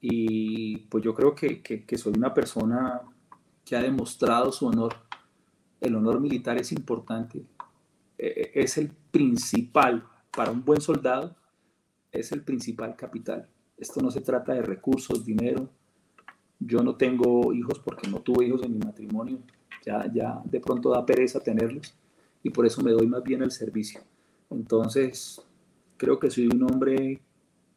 [0.00, 3.00] Y pues yo creo que, soy una persona
[3.64, 4.94] que ha demostrado su honor.
[5.80, 7.46] El honor militar es importante,
[8.18, 11.34] e, e, es el principal, para un buen soldado,
[12.12, 13.48] es el principal capital.
[13.78, 15.70] Esto no se trata de recursos, dinero,
[16.58, 19.38] yo no tengo hijos porque no tuve hijos en mi matrimonio.
[19.84, 21.94] Ya, ya de pronto da pereza tenerlos
[22.42, 24.00] y por eso me doy más bien el servicio.
[24.50, 25.40] Entonces,
[25.96, 27.20] creo que soy un hombre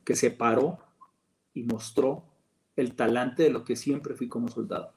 [0.04, 0.80] que se paró
[1.54, 2.24] y mostró
[2.76, 4.94] el talante de lo que siempre fui como soldado.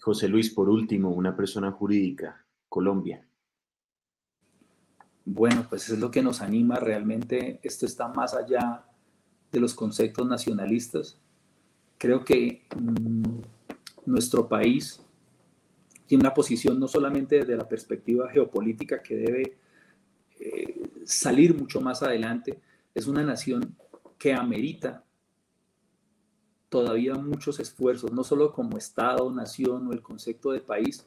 [0.00, 3.24] José Luis, por último, una persona jurídica, Colombia.
[5.24, 7.60] Bueno, pues es lo que nos anima realmente.
[7.62, 8.84] Esto está más allá
[9.52, 11.20] de los conceptos nacionalistas.
[12.02, 13.42] Creo que mm,
[14.06, 15.00] nuestro país
[16.04, 19.56] tiene una posición no solamente desde la perspectiva geopolítica que debe
[20.40, 22.58] eh, salir mucho más adelante,
[22.92, 23.76] es una nación
[24.18, 25.04] que amerita
[26.68, 31.06] todavía muchos esfuerzos, no solo como Estado, nación o el concepto de país,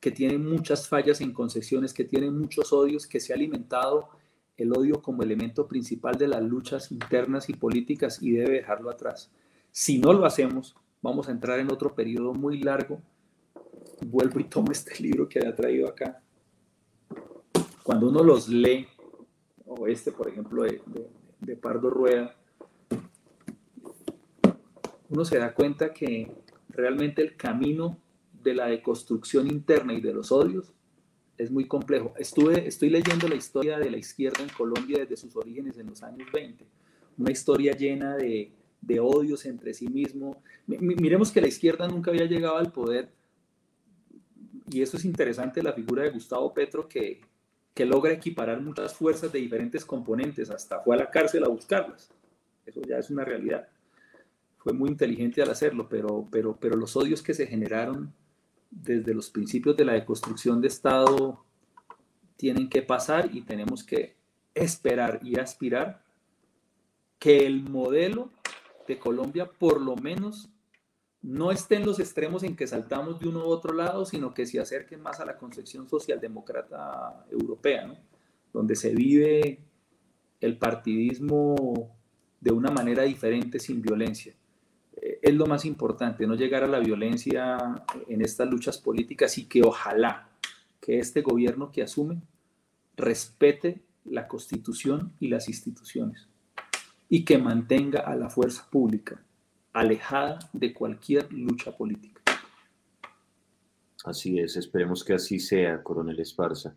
[0.00, 4.10] que tiene muchas fallas en concesiones, que tiene muchos odios, que se ha alimentado
[4.58, 9.30] el odio como elemento principal de las luchas internas y políticas y debe dejarlo atrás.
[9.78, 13.02] Si no lo hacemos, vamos a entrar en otro periodo muy largo.
[14.06, 16.22] Vuelvo y tomo este libro que había traído acá.
[17.82, 18.88] Cuando uno los lee,
[19.66, 22.34] o este, por ejemplo, de, Pardo Rueda,
[25.10, 26.32] uno se da cuenta que
[26.70, 27.98] realmente el camino
[28.32, 30.72] de la deconstrucción interna y de los odios
[31.36, 32.14] es muy complejo.
[32.16, 36.02] Estuve, estoy leyendo la historia de la izquierda en Colombia desde sus orígenes en los
[36.02, 36.66] años 20,
[37.18, 38.52] una historia llena de
[38.86, 40.42] de odios entre sí mismo.
[40.66, 43.10] Miremos que la izquierda nunca había llegado al poder
[44.70, 47.20] y eso es interesante, la figura de Gustavo Petro que,
[47.72, 52.10] que logra equiparar muchas fuerzas de diferentes componentes, hasta fue a la cárcel a buscarlas.
[52.64, 53.68] Eso ya es una realidad.
[54.58, 58.12] Fue muy inteligente al hacerlo, pero, pero, pero los odios que se generaron
[58.70, 61.44] desde los principios de la deconstrucción de Estado
[62.36, 64.16] tienen que pasar y tenemos que
[64.54, 66.02] esperar y aspirar
[67.20, 68.30] que el modelo
[68.86, 70.48] de Colombia por lo menos
[71.22, 74.46] no esté en los extremos en que saltamos de uno u otro lado, sino que
[74.46, 77.92] se acerquen más a la concepción socialdemócrata europea,
[78.52, 79.58] donde se vive
[80.40, 81.96] el partidismo
[82.40, 84.34] de una manera diferente, sin violencia.
[84.96, 87.58] Eh, es lo más importante, no llegar a la violencia
[88.06, 90.28] en estas luchas políticas y que ojalá
[90.80, 92.22] que este gobierno que asume
[92.96, 96.28] respete la constitución y las instituciones
[97.08, 99.22] y que mantenga a la fuerza pública
[99.72, 102.22] alejada de cualquier lucha política.
[104.04, 106.76] Así es, esperemos que así sea, coronel Esparza.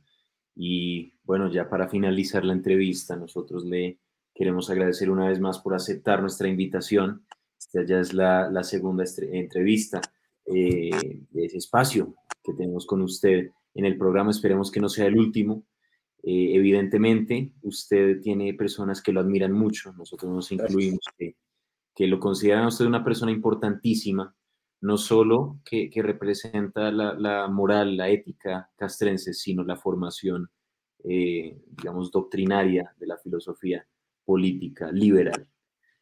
[0.56, 4.00] Y bueno, ya para finalizar la entrevista, nosotros le
[4.34, 7.24] queremos agradecer una vez más por aceptar nuestra invitación.
[7.74, 10.02] Ya es la, la segunda entrevista
[10.46, 10.90] eh,
[11.30, 14.32] de ese espacio que tenemos con usted en el programa.
[14.32, 15.64] Esperemos que no sea el último.
[16.24, 21.36] Eh, evidentemente, usted tiene personas que lo admiran mucho, nosotros nos incluimos, que,
[21.96, 24.36] que, lo consideran usted una persona importantísima,
[24.82, 30.50] no solo que, que representa la, la, moral, la ética castrense, sino la formación,
[31.06, 33.86] eh, digamos, doctrinaria de la filosofía
[34.26, 35.48] política liberal.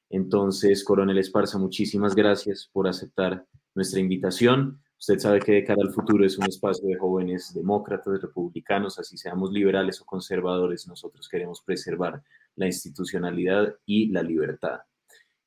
[0.09, 3.45] Entonces, Coronel Esparza, muchísimas gracias por aceptar
[3.75, 4.81] nuestra invitación.
[4.99, 9.17] Usted sabe que de cara al futuro es un espacio de jóvenes demócratas, republicanos, así
[9.17, 12.23] seamos liberales o conservadores, nosotros queremos preservar
[12.55, 14.79] la institucionalidad y la libertad.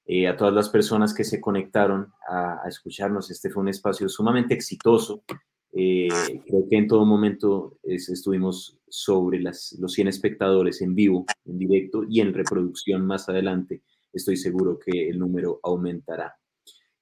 [0.06, 4.54] Eh, a todas las personas que se conectaron a, escucharnos, este fue un espacio sumamente
[4.54, 5.24] exitoso.
[5.72, 6.08] Eh,
[6.46, 12.20] creo que en todo momento estuvimos sobre los 100 espectadores en vivo, en directo y
[12.20, 13.82] en reproducción más adelante.
[14.12, 16.36] Estoy seguro que el número aumentará.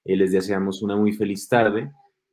[0.05, 1.91] Eh, les deseamos una muy feliz tarde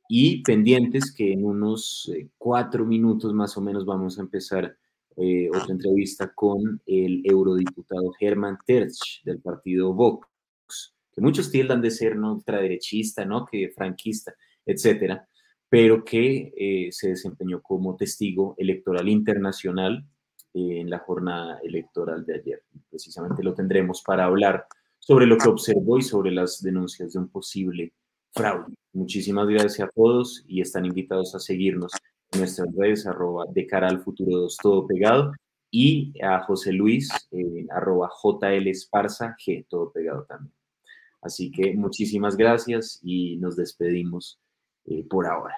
[0.08, 4.76] y pendientes que en unos eh, cuatro minutos más o menos vamos a empezar
[5.18, 10.28] eh, otra entrevista con el eurodiputado Herman Terch del partido Vox,
[11.10, 12.34] que muchos tildan de ser ¿no?
[12.34, 13.46] ultraderechista, ¿no?
[13.46, 14.34] que franquista,
[14.66, 15.26] etcétera,
[15.70, 20.06] pero que eh, se desempeñó como testigo electoral internacional
[20.52, 22.62] eh, en la jornada electoral de ayer.
[22.90, 24.66] Precisamente lo tendremos para hablar
[24.98, 27.94] sobre lo que observó y sobre las denuncias de un posible
[28.36, 28.74] fraude.
[28.92, 31.92] Muchísimas gracias a todos y están invitados a seguirnos
[32.32, 35.32] en nuestras redes, arroba de cara al futuro 2, todo pegado,
[35.70, 40.54] y a José Luis, en arroba JL Esparza, G, todo pegado también.
[41.22, 44.38] Así que muchísimas gracias y nos despedimos
[44.84, 45.56] eh, por ahora.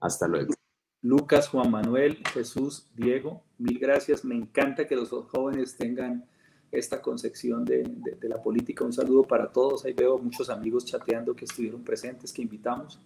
[0.00, 0.54] Hasta luego.
[1.02, 4.24] Lucas, Juan Manuel, Jesús, Diego, mil gracias.
[4.24, 6.26] Me encanta que los jóvenes tengan
[6.72, 7.84] esta concepción de,
[8.22, 8.84] la política.
[8.84, 9.84] Un saludo para todos.
[9.84, 12.98] Ahí veo muchos amigos chateando que estuvieron presentes, que invitamos.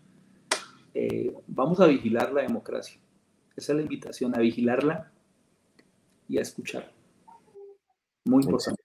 [0.95, 2.99] Eh, vamos a vigilar la democracia.
[3.57, 5.11] Esa es la invitación, a vigilarla
[6.29, 6.93] y a escuchar.
[8.25, 8.83] Muy importante.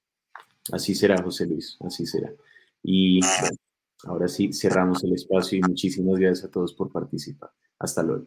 [0.71, 2.31] Así será, José Luis, así será.
[2.83, 3.19] Y
[4.05, 7.51] ahora sí, cerramos el espacio y muchísimas gracias a todos por participar.
[7.77, 8.25] Hasta luego.